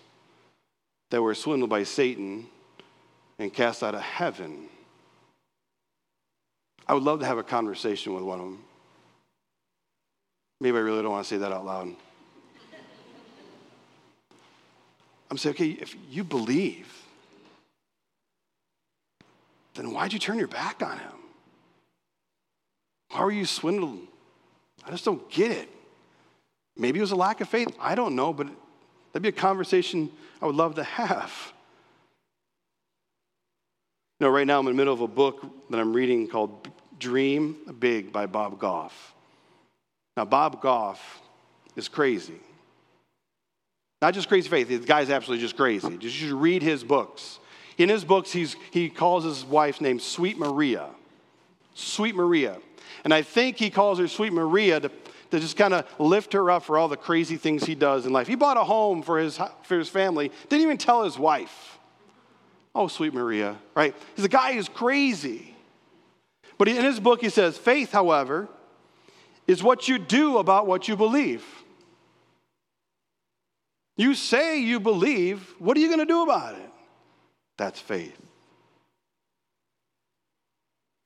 that 1.10 1.20
were 1.20 1.34
swindled 1.34 1.70
by 1.70 1.82
Satan 1.82 2.46
and 3.40 3.52
cast 3.52 3.82
out 3.82 3.96
of 3.96 4.02
heaven. 4.02 4.68
I 6.86 6.94
would 6.94 7.02
love 7.02 7.20
to 7.20 7.26
have 7.26 7.38
a 7.38 7.42
conversation 7.42 8.14
with 8.14 8.24
one 8.24 8.40
of 8.40 8.44
them. 8.44 8.64
Maybe 10.60 10.76
I 10.76 10.80
really 10.80 11.02
don't 11.02 11.10
want 11.10 11.24
to 11.24 11.28
say 11.28 11.38
that 11.38 11.52
out 11.52 11.64
loud. 11.64 11.94
I'm 15.30 15.38
saying, 15.38 15.54
okay, 15.54 15.70
if 15.70 15.96
you 16.10 16.24
believe, 16.24 16.92
then 19.74 19.92
why'd 19.92 20.12
you 20.12 20.18
turn 20.18 20.38
your 20.38 20.48
back 20.48 20.82
on 20.82 20.98
him? 20.98 21.12
How 23.10 23.24
are 23.24 23.30
you 23.30 23.46
swindled? 23.46 24.00
I 24.86 24.90
just 24.90 25.04
don't 25.04 25.28
get 25.30 25.50
it. 25.50 25.68
Maybe 26.76 26.98
it 26.98 27.02
was 27.02 27.12
a 27.12 27.16
lack 27.16 27.40
of 27.40 27.48
faith. 27.48 27.68
I 27.80 27.94
don't 27.94 28.14
know, 28.14 28.32
but 28.32 28.46
that'd 29.12 29.22
be 29.22 29.28
a 29.28 29.32
conversation 29.32 30.10
I 30.40 30.46
would 30.46 30.54
love 30.54 30.74
to 30.76 30.84
have. 30.84 31.52
Right 34.30 34.46
now 34.46 34.60
I'm 34.60 34.66
in 34.66 34.74
the 34.74 34.76
middle 34.76 34.94
of 34.94 35.00
a 35.00 35.08
book 35.08 35.44
that 35.70 35.80
I'm 35.80 35.92
reading 35.92 36.28
called 36.28 36.68
Dream 36.98 37.56
Big 37.78 38.12
by 38.12 38.26
Bob 38.26 38.58
Goff. 38.58 39.14
Now, 40.16 40.24
Bob 40.24 40.60
Goff 40.60 41.20
is 41.74 41.88
crazy. 41.88 42.38
Not 44.00 44.14
just 44.14 44.28
crazy 44.28 44.48
faith, 44.48 44.68
the 44.68 44.78
guy's 44.78 45.10
absolutely 45.10 45.42
just 45.42 45.56
crazy. 45.56 45.96
Just 45.96 46.20
you 46.20 46.36
read 46.36 46.62
his 46.62 46.84
books. 46.84 47.38
In 47.78 47.88
his 47.88 48.04
books, 48.04 48.30
he's, 48.30 48.56
he 48.70 48.90
calls 48.90 49.24
his 49.24 49.44
wife 49.44 49.80
named 49.80 50.02
Sweet 50.02 50.38
Maria. 50.38 50.88
Sweet 51.74 52.14
Maria. 52.14 52.58
And 53.04 53.12
I 53.12 53.22
think 53.22 53.56
he 53.58 53.70
calls 53.70 53.98
her 53.98 54.08
Sweet 54.08 54.32
Maria 54.32 54.80
to, 54.80 54.88
to 55.30 55.40
just 55.40 55.56
kind 55.56 55.74
of 55.74 55.86
lift 55.98 56.32
her 56.34 56.50
up 56.50 56.64
for 56.64 56.78
all 56.78 56.88
the 56.88 56.96
crazy 56.96 57.36
things 57.36 57.64
he 57.64 57.74
does 57.74 58.06
in 58.06 58.12
life. 58.12 58.26
He 58.26 58.34
bought 58.34 58.56
a 58.56 58.64
home 58.64 59.02
for 59.02 59.18
his, 59.18 59.40
for 59.62 59.78
his 59.78 59.88
family, 59.88 60.30
didn't 60.48 60.62
even 60.62 60.78
tell 60.78 61.04
his 61.04 61.18
wife. 61.18 61.78
Oh, 62.74 62.88
sweet 62.88 63.12
Maria, 63.12 63.58
right? 63.74 63.94
He's 64.16 64.24
a 64.24 64.28
guy 64.28 64.54
who's 64.54 64.68
crazy. 64.68 65.54
But 66.58 66.68
in 66.68 66.84
his 66.84 67.00
book, 67.00 67.20
he 67.20 67.28
says, 67.28 67.58
faith, 67.58 67.92
however, 67.92 68.48
is 69.46 69.62
what 69.62 69.88
you 69.88 69.98
do 69.98 70.38
about 70.38 70.66
what 70.66 70.88
you 70.88 70.96
believe. 70.96 71.44
You 73.96 74.14
say 74.14 74.60
you 74.60 74.80
believe, 74.80 75.54
what 75.58 75.76
are 75.76 75.80
you 75.80 75.88
going 75.88 75.98
to 75.98 76.06
do 76.06 76.22
about 76.22 76.54
it? 76.54 76.70
That's 77.58 77.78
faith. 77.78 78.16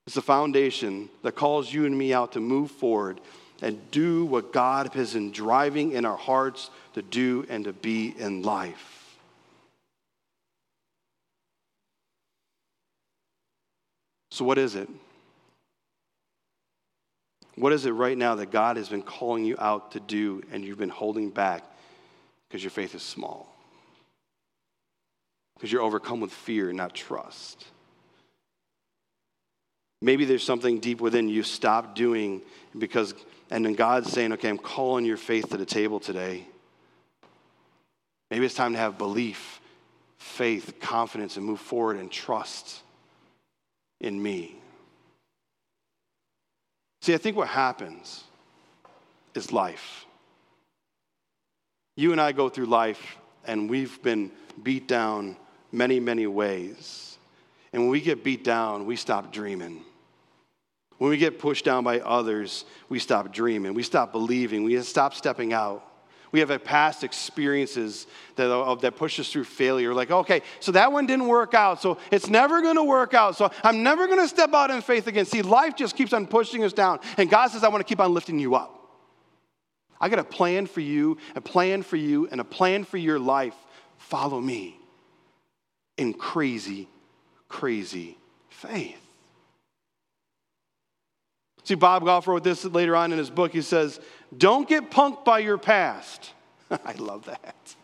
It's 0.06 0.14
the 0.14 0.22
foundation 0.22 1.08
that 1.22 1.32
calls 1.32 1.72
you 1.72 1.84
and 1.84 1.98
me 1.98 2.12
out 2.14 2.32
to 2.32 2.40
move 2.40 2.70
forward 2.70 3.20
and 3.60 3.90
do 3.90 4.24
what 4.24 4.52
God 4.52 4.94
has 4.94 5.14
been 5.14 5.32
driving 5.32 5.92
in 5.92 6.04
our 6.04 6.16
hearts 6.16 6.70
to 6.94 7.02
do 7.02 7.44
and 7.48 7.64
to 7.64 7.72
be 7.72 8.14
in 8.16 8.42
life. 8.42 8.95
So, 14.36 14.44
what 14.44 14.58
is 14.58 14.74
it? 14.74 14.86
What 17.54 17.72
is 17.72 17.86
it 17.86 17.92
right 17.92 18.18
now 18.18 18.34
that 18.34 18.50
God 18.50 18.76
has 18.76 18.86
been 18.86 19.00
calling 19.00 19.46
you 19.46 19.56
out 19.58 19.92
to 19.92 20.00
do 20.00 20.42
and 20.52 20.62
you've 20.62 20.76
been 20.76 20.90
holding 20.90 21.30
back 21.30 21.64
because 22.46 22.62
your 22.62 22.70
faith 22.70 22.94
is 22.94 23.02
small? 23.02 23.50
Because 25.54 25.72
you're 25.72 25.80
overcome 25.80 26.20
with 26.20 26.32
fear, 26.32 26.70
not 26.70 26.92
trust. 26.92 27.64
Maybe 30.02 30.26
there's 30.26 30.44
something 30.44 30.80
deep 30.80 31.00
within 31.00 31.30
you 31.30 31.42
stop 31.42 31.94
doing 31.94 32.42
because, 32.76 33.14
and 33.50 33.64
then 33.64 33.72
God's 33.72 34.12
saying, 34.12 34.34
okay, 34.34 34.50
I'm 34.50 34.58
calling 34.58 35.06
your 35.06 35.16
faith 35.16 35.48
to 35.48 35.56
the 35.56 35.64
table 35.64 35.98
today. 35.98 36.44
Maybe 38.30 38.44
it's 38.44 38.54
time 38.54 38.74
to 38.74 38.78
have 38.78 38.98
belief, 38.98 39.62
faith, 40.18 40.74
confidence, 40.78 41.38
and 41.38 41.46
move 41.46 41.60
forward 41.60 41.96
and 41.96 42.12
trust 42.12 42.82
in 44.06 44.22
me. 44.22 44.56
See, 47.02 47.14
I 47.14 47.18
think 47.18 47.36
what 47.36 47.48
happens 47.48 48.24
is 49.34 49.52
life. 49.52 50.06
You 51.96 52.12
and 52.12 52.20
I 52.20 52.32
go 52.32 52.48
through 52.48 52.66
life 52.66 53.16
and 53.46 53.70
we've 53.70 54.02
been 54.02 54.30
beat 54.62 54.88
down 54.88 55.36
many, 55.72 56.00
many 56.00 56.26
ways. 56.26 57.18
And 57.72 57.82
when 57.82 57.90
we 57.90 58.00
get 58.00 58.24
beat 58.24 58.42
down, 58.42 58.86
we 58.86 58.96
stop 58.96 59.32
dreaming. 59.32 59.82
When 60.98 61.10
we 61.10 61.18
get 61.18 61.38
pushed 61.38 61.64
down 61.64 61.84
by 61.84 62.00
others, 62.00 62.64
we 62.88 62.98
stop 62.98 63.32
dreaming. 63.32 63.74
We 63.74 63.82
stop 63.82 64.12
believing. 64.12 64.64
We 64.64 64.80
stop 64.82 65.14
stepping 65.14 65.52
out. 65.52 65.84
We 66.36 66.40
have 66.40 66.64
past 66.64 67.02
experiences 67.02 68.06
that, 68.34 68.54
uh, 68.54 68.74
that 68.74 68.94
push 68.96 69.18
us 69.18 69.32
through 69.32 69.44
failure. 69.44 69.94
Like, 69.94 70.10
okay, 70.10 70.42
so 70.60 70.70
that 70.72 70.92
one 70.92 71.06
didn't 71.06 71.28
work 71.28 71.54
out, 71.54 71.80
so 71.80 71.96
it's 72.10 72.28
never 72.28 72.60
going 72.60 72.76
to 72.76 72.84
work 72.84 73.14
out. 73.14 73.36
So 73.36 73.50
I'm 73.64 73.82
never 73.82 74.06
going 74.06 74.18
to 74.18 74.28
step 74.28 74.52
out 74.52 74.70
in 74.70 74.82
faith 74.82 75.06
again. 75.06 75.24
See, 75.24 75.40
life 75.40 75.76
just 75.76 75.96
keeps 75.96 76.12
on 76.12 76.26
pushing 76.26 76.62
us 76.62 76.74
down. 76.74 76.98
And 77.16 77.30
God 77.30 77.46
says, 77.52 77.64
I 77.64 77.68
want 77.68 77.80
to 77.80 77.88
keep 77.88 78.00
on 78.00 78.12
lifting 78.12 78.38
you 78.38 78.54
up. 78.54 78.86
I 79.98 80.10
got 80.10 80.18
a 80.18 80.24
plan 80.24 80.66
for 80.66 80.80
you, 80.80 81.16
a 81.34 81.40
plan 81.40 81.82
for 81.82 81.96
you, 81.96 82.28
and 82.30 82.38
a 82.38 82.44
plan 82.44 82.84
for 82.84 82.98
your 82.98 83.18
life. 83.18 83.56
Follow 83.96 84.38
me 84.38 84.78
in 85.96 86.12
crazy, 86.12 86.86
crazy 87.48 88.18
faith. 88.50 89.05
See, 91.66 91.74
Bob 91.74 92.04
Goff 92.04 92.28
wrote 92.28 92.44
this 92.44 92.64
later 92.64 92.94
on 92.94 93.10
in 93.10 93.18
his 93.18 93.28
book. 93.28 93.52
He 93.52 93.60
says, 93.60 93.98
Don't 94.38 94.68
get 94.68 94.88
punked 94.88 95.24
by 95.24 95.40
your 95.40 95.58
past. 95.58 96.32
I 96.70 96.92
love 96.92 97.24
that. 97.24 97.74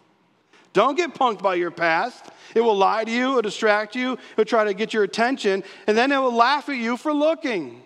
Don't 0.73 0.97
get 0.97 1.17
punked 1.17 1.43
by 1.43 1.57
your 1.57 1.73
past. 1.73 2.25
It 2.55 2.61
will 2.61 2.77
lie 2.77 3.03
to 3.03 3.11
you, 3.11 3.31
it'll 3.31 3.43
distract 3.43 3.97
you, 3.97 4.17
it'll 4.35 4.45
try 4.45 4.63
to 4.63 4.73
get 4.73 4.95
your 4.95 5.03
attention, 5.03 5.65
and 5.89 5.99
then 5.99 6.13
it 6.13 6.19
will 6.19 6.33
laugh 6.33 6.69
at 6.69 6.77
you 6.77 6.97
for 6.97 7.13
looking. 7.13 7.83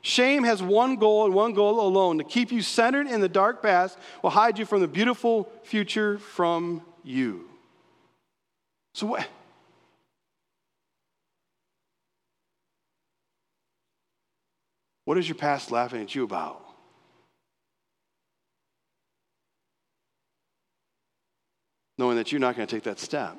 Shame 0.00 0.42
has 0.44 0.62
one 0.62 0.96
goal 0.96 1.26
and 1.26 1.34
one 1.34 1.52
goal 1.52 1.86
alone 1.86 2.16
to 2.16 2.24
keep 2.24 2.50
you 2.50 2.62
centered 2.62 3.06
in 3.06 3.20
the 3.20 3.28
dark 3.28 3.62
past, 3.62 3.98
will 4.22 4.30
hide 4.30 4.58
you 4.58 4.64
from 4.64 4.80
the 4.80 4.88
beautiful 4.88 5.52
future 5.64 6.16
from 6.16 6.80
you. 7.04 7.46
So, 8.94 9.06
what? 9.06 9.28
What 15.04 15.18
is 15.18 15.28
your 15.28 15.36
past 15.36 15.70
laughing 15.70 16.02
at 16.02 16.14
you 16.14 16.24
about? 16.24 16.64
Knowing 21.98 22.16
that 22.16 22.32
you're 22.32 22.40
not 22.40 22.56
going 22.56 22.66
to 22.66 22.74
take 22.74 22.84
that 22.84 22.98
step. 22.98 23.36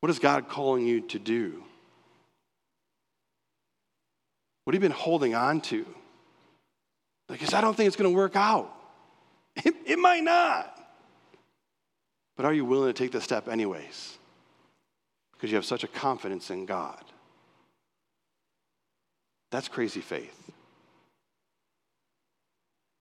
What 0.00 0.10
is 0.10 0.18
God 0.18 0.48
calling 0.48 0.86
you 0.86 1.00
to 1.02 1.18
do? 1.18 1.62
What 4.64 4.74
have 4.74 4.82
you 4.82 4.88
been 4.88 4.96
holding 4.96 5.34
on 5.34 5.60
to? 5.62 5.86
Because 7.28 7.54
I 7.54 7.60
don't 7.60 7.76
think 7.76 7.86
it's 7.86 7.96
going 7.96 8.10
to 8.10 8.16
work 8.16 8.36
out. 8.36 8.72
It, 9.64 9.74
it 9.86 9.98
might 9.98 10.22
not. 10.22 10.78
But 12.36 12.44
are 12.44 12.52
you 12.52 12.66
willing 12.66 12.92
to 12.92 12.92
take 12.92 13.10
the 13.10 13.22
step 13.22 13.48
anyways? 13.48 14.18
Because 15.32 15.50
you 15.50 15.56
have 15.56 15.64
such 15.64 15.82
a 15.82 15.88
confidence 15.88 16.50
in 16.50 16.66
God. 16.66 17.02
That's 19.50 19.68
crazy 19.68 20.00
faith. 20.00 20.50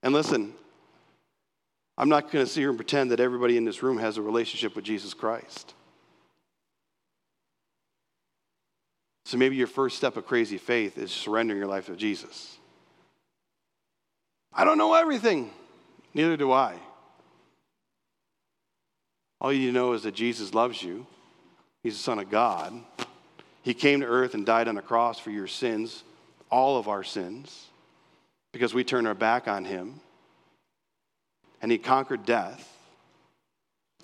And 0.04 0.14
listen, 0.14 0.54
I'm 1.98 2.10
not 2.10 2.32
going 2.32 2.46
to 2.46 2.52
sit 2.52 2.60
here 2.60 2.70
and 2.70 2.78
pretend 2.78 3.12
that 3.12 3.20
everybody 3.20 3.58
in 3.58 3.66
this 3.66 3.82
room 3.82 3.98
has 3.98 4.18
a 4.18 4.22
relationship 4.22 4.76
with 4.76 4.86
Jesus 4.86 5.14
Christ. 5.14 5.74
So 9.26 9.38
maybe 9.38 9.56
your 9.56 9.68
first 9.68 9.98
step 9.98 10.18
of 10.18 10.28
crazy 10.28 10.60
faith 10.60 10.98
is 10.98 11.12
surrendering 11.12 11.58
your 11.58 11.68
life 11.68 11.88
to 11.88 11.96
Jesus. 11.96 12.58
I 14.54 14.64
don't 14.64 14.78
know 14.78 14.94
everything, 14.94 15.52
neither 16.14 16.38
do 16.38 16.52
I. 16.52 16.76
All 19.42 19.52
you 19.52 19.72
know 19.72 19.94
is 19.94 20.04
that 20.04 20.14
Jesus 20.14 20.54
loves 20.54 20.82
you. 20.82 21.06
He's 21.84 21.98
the 21.98 22.04
Son 22.04 22.20
of 22.20 22.30
God. 22.30 22.74
He 23.64 23.74
came 23.74 24.02
to 24.02 24.06
earth 24.06 24.34
and 24.34 24.46
died 24.46 24.68
on 24.68 24.78
a 24.78 24.82
cross 24.82 25.20
for 25.20 25.32
your 25.32 25.48
sins, 25.48 26.04
all 26.50 26.78
of 26.78 26.88
our 26.88 27.04
sins, 27.04 27.68
because 28.54 28.74
we 28.74 28.84
turn 28.84 29.08
our 29.08 29.14
back 29.14 29.48
on 29.48 29.66
Him. 29.66 30.00
And 31.62 31.72
He 31.72 31.78
conquered 31.78 32.26
death 32.26 32.76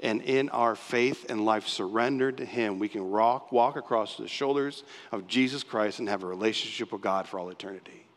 and 0.02 0.24
in 0.24 0.50
our 0.50 0.76
faith 0.76 1.28
and 1.30 1.46
life 1.46 1.68
surrendered 1.68 2.38
to 2.38 2.46
Him, 2.46 2.80
we 2.80 2.90
can 2.90 3.12
walk, 3.12 3.52
walk 3.52 3.76
across 3.76 4.18
the 4.18 4.28
shoulders 4.28 4.84
of 5.12 5.28
Jesus 5.28 5.64
Christ 5.64 6.00
and 6.00 6.10
have 6.10 6.24
a 6.24 6.28
relationship 6.28 6.92
with 6.92 7.02
God 7.02 7.28
for 7.28 7.40
all 7.40 7.50
eternity. 7.50 8.08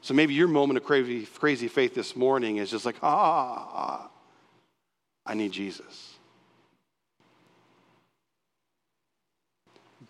So 0.00 0.14
maybe 0.14 0.34
your 0.34 0.48
moment 0.48 0.78
of 0.78 0.84
crazy, 0.84 1.26
crazy 1.26 1.68
faith 1.68 1.94
this 1.94 2.16
morning 2.16 2.56
is 2.56 2.72
just 2.72 2.84
like, 2.84 2.96
ah, 3.02 3.68
ah, 3.72 4.10
I 5.24 5.34
need 5.34 5.52
Jesus. 5.52 6.11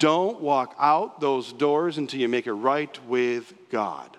Don't 0.03 0.41
walk 0.41 0.75
out 0.81 1.21
those 1.21 1.53
doors 1.53 1.97
until 1.97 2.19
you 2.19 2.29
make 2.29 2.49
it 2.49 2.53
right 2.55 2.99
with 3.07 3.55
God. 3.71 4.17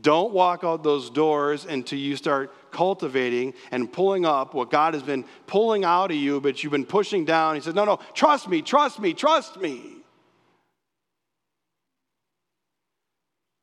Don't 0.00 0.32
walk 0.32 0.62
out 0.62 0.84
those 0.84 1.10
doors 1.10 1.64
until 1.64 1.98
you 1.98 2.14
start 2.14 2.54
cultivating 2.70 3.54
and 3.72 3.92
pulling 3.92 4.24
up 4.24 4.54
what 4.54 4.70
God 4.70 4.94
has 4.94 5.02
been 5.02 5.24
pulling 5.48 5.82
out 5.82 6.12
of 6.12 6.16
you, 6.16 6.40
but 6.40 6.62
you've 6.62 6.70
been 6.70 6.86
pushing 6.86 7.24
down. 7.24 7.56
He 7.56 7.60
says, 7.60 7.74
No, 7.74 7.84
no, 7.84 7.98
trust 8.14 8.48
me, 8.48 8.62
trust 8.62 9.00
me, 9.00 9.12
trust 9.12 9.60
me. 9.60 9.96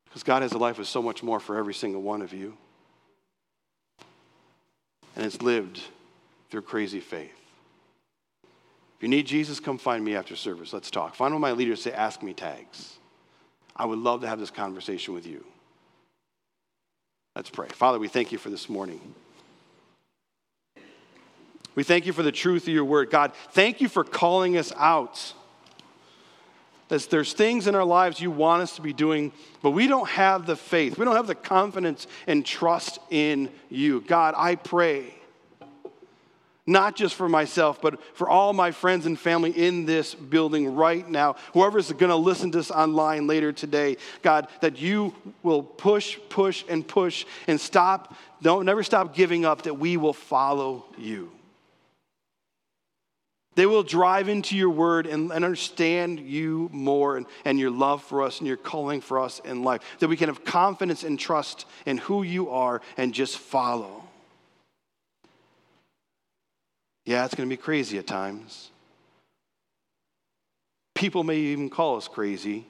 Because 0.07 0.23
God 0.23 0.41
has 0.41 0.51
a 0.51 0.57
life 0.57 0.77
with 0.77 0.89
so 0.89 1.01
much 1.01 1.23
more 1.23 1.39
for 1.39 1.57
every 1.57 1.73
single 1.73 2.01
one 2.01 2.21
of 2.21 2.33
you. 2.33 2.57
And 5.15 5.25
it's 5.25 5.41
lived 5.41 5.79
through 6.49 6.63
crazy 6.63 6.99
faith. 6.99 7.36
If 8.97 9.03
you 9.03 9.09
need 9.09 9.27
Jesus, 9.27 9.59
come 9.59 9.77
find 9.77 10.03
me 10.03 10.15
after 10.15 10.35
service. 10.35 10.73
Let's 10.73 10.89
talk. 10.89 11.13
Find 11.13 11.33
one 11.33 11.37
of 11.37 11.41
my 11.41 11.51
leaders 11.51 11.83
say, 11.83 11.91
Ask 11.91 12.23
me 12.23 12.33
tags. 12.33 12.97
I 13.75 13.85
would 13.85 13.99
love 13.99 14.21
to 14.21 14.27
have 14.27 14.39
this 14.39 14.49
conversation 14.49 15.13
with 15.13 15.27
you. 15.27 15.45
Let's 17.35 17.51
pray. 17.51 17.67
Father, 17.67 17.99
we 17.99 18.07
thank 18.07 18.31
you 18.31 18.39
for 18.39 18.49
this 18.49 18.67
morning. 18.67 18.99
We 21.75 21.83
thank 21.83 22.07
you 22.07 22.13
for 22.13 22.23
the 22.23 22.31
truth 22.31 22.63
of 22.63 22.73
your 22.73 22.85
word. 22.85 23.11
God, 23.11 23.33
thank 23.51 23.81
you 23.81 23.87
for 23.87 24.03
calling 24.03 24.57
us 24.57 24.73
out. 24.75 25.33
As 26.89 27.05
there's 27.05 27.33
things 27.33 27.67
in 27.67 27.75
our 27.75 27.85
lives 27.85 28.19
you 28.19 28.31
want 28.31 28.63
us 28.63 28.77
to 28.77 28.81
be 28.81 28.93
doing, 28.93 29.31
but 29.61 29.71
we 29.71 29.85
don't 29.85 30.09
have 30.09 30.47
the 30.47 30.55
faith. 30.55 30.97
We 30.97 31.05
don't 31.05 31.15
have 31.15 31.27
the 31.27 31.35
confidence 31.35 32.07
and 32.25 32.43
trust 32.43 32.97
in 33.11 33.51
you. 33.69 34.01
God, 34.01 34.33
I 34.35 34.55
pray 34.55 35.13
not 36.67 36.97
just 36.97 37.15
for 37.15 37.29
myself, 37.29 37.81
but 37.81 37.99
for 38.15 38.29
all 38.29 38.51
my 38.51 38.71
friends 38.71 39.05
and 39.05 39.17
family 39.17 39.51
in 39.51 39.85
this 39.85 40.13
building 40.13 40.75
right 40.75 41.09
now, 41.09 41.37
whoever's 41.53 41.91
going 41.93 42.09
to 42.09 42.15
listen 42.15 42.51
to 42.51 42.57
this 42.57 42.69
online 42.69 43.25
later 43.25 43.53
today, 43.53 43.95
God, 44.21 44.47
that 44.59 44.79
you 44.79 45.15
will 45.41 45.63
push, 45.63 46.19
push, 46.29 46.65
and 46.67 46.85
push 46.85 47.25
and 47.47 47.59
stop, 47.59 48.13
don't 48.41 48.65
never 48.65 48.83
stop 48.83 49.15
giving 49.15 49.45
up, 49.45 49.63
that 49.63 49.79
we 49.79 49.95
will 49.95 50.13
follow 50.13 50.85
you. 50.97 51.31
They 53.55 53.65
will 53.65 53.81
drive 53.81 54.29
into 54.29 54.55
your 54.55 54.69
word 54.69 55.07
and, 55.07 55.31
and 55.31 55.43
understand 55.43 56.19
you 56.19 56.69
more 56.71 57.17
and, 57.17 57.25
and 57.43 57.57
your 57.57 57.71
love 57.71 58.03
for 58.03 58.21
us 58.21 58.37
and 58.37 58.47
your 58.47 58.55
calling 58.55 59.01
for 59.01 59.19
us 59.19 59.41
in 59.43 59.63
life. 59.63 59.81
That 59.97 60.09
we 60.09 60.15
can 60.15 60.29
have 60.29 60.45
confidence 60.45 61.03
and 61.03 61.19
trust 61.19 61.65
in 61.87 61.97
who 61.97 62.21
you 62.21 62.51
are 62.51 62.83
and 62.97 63.15
just 63.15 63.39
follow. 63.39 64.06
Yeah, 67.07 67.23
it's 67.23 67.35
going 67.35 67.47
to 67.47 67.53
be 67.53 67.61
crazy 67.61 67.97
at 67.97 68.05
times. 68.05 68.69
People 70.93 71.23
may 71.23 71.37
even 71.37 71.69
call 71.69 71.95
us 71.95 72.05
crazy, 72.09 72.65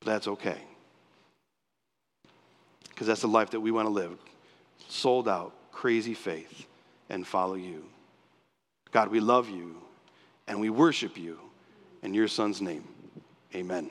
but 0.00 0.06
that's 0.06 0.26
okay. 0.26 0.58
Because 2.88 3.06
that's 3.06 3.20
the 3.20 3.28
life 3.28 3.50
that 3.50 3.60
we 3.60 3.70
want 3.70 3.86
to 3.86 3.92
live 3.92 4.18
sold 4.88 5.28
out, 5.28 5.52
crazy 5.70 6.14
faith, 6.14 6.66
and 7.10 7.24
follow 7.24 7.54
you. 7.54 7.84
God, 8.90 9.08
we 9.08 9.20
love 9.20 9.48
you 9.48 9.76
and 10.48 10.60
we 10.60 10.70
worship 10.70 11.16
you 11.16 11.38
in 12.02 12.12
your 12.12 12.26
son's 12.26 12.60
name. 12.60 12.82
Amen. 13.54 13.88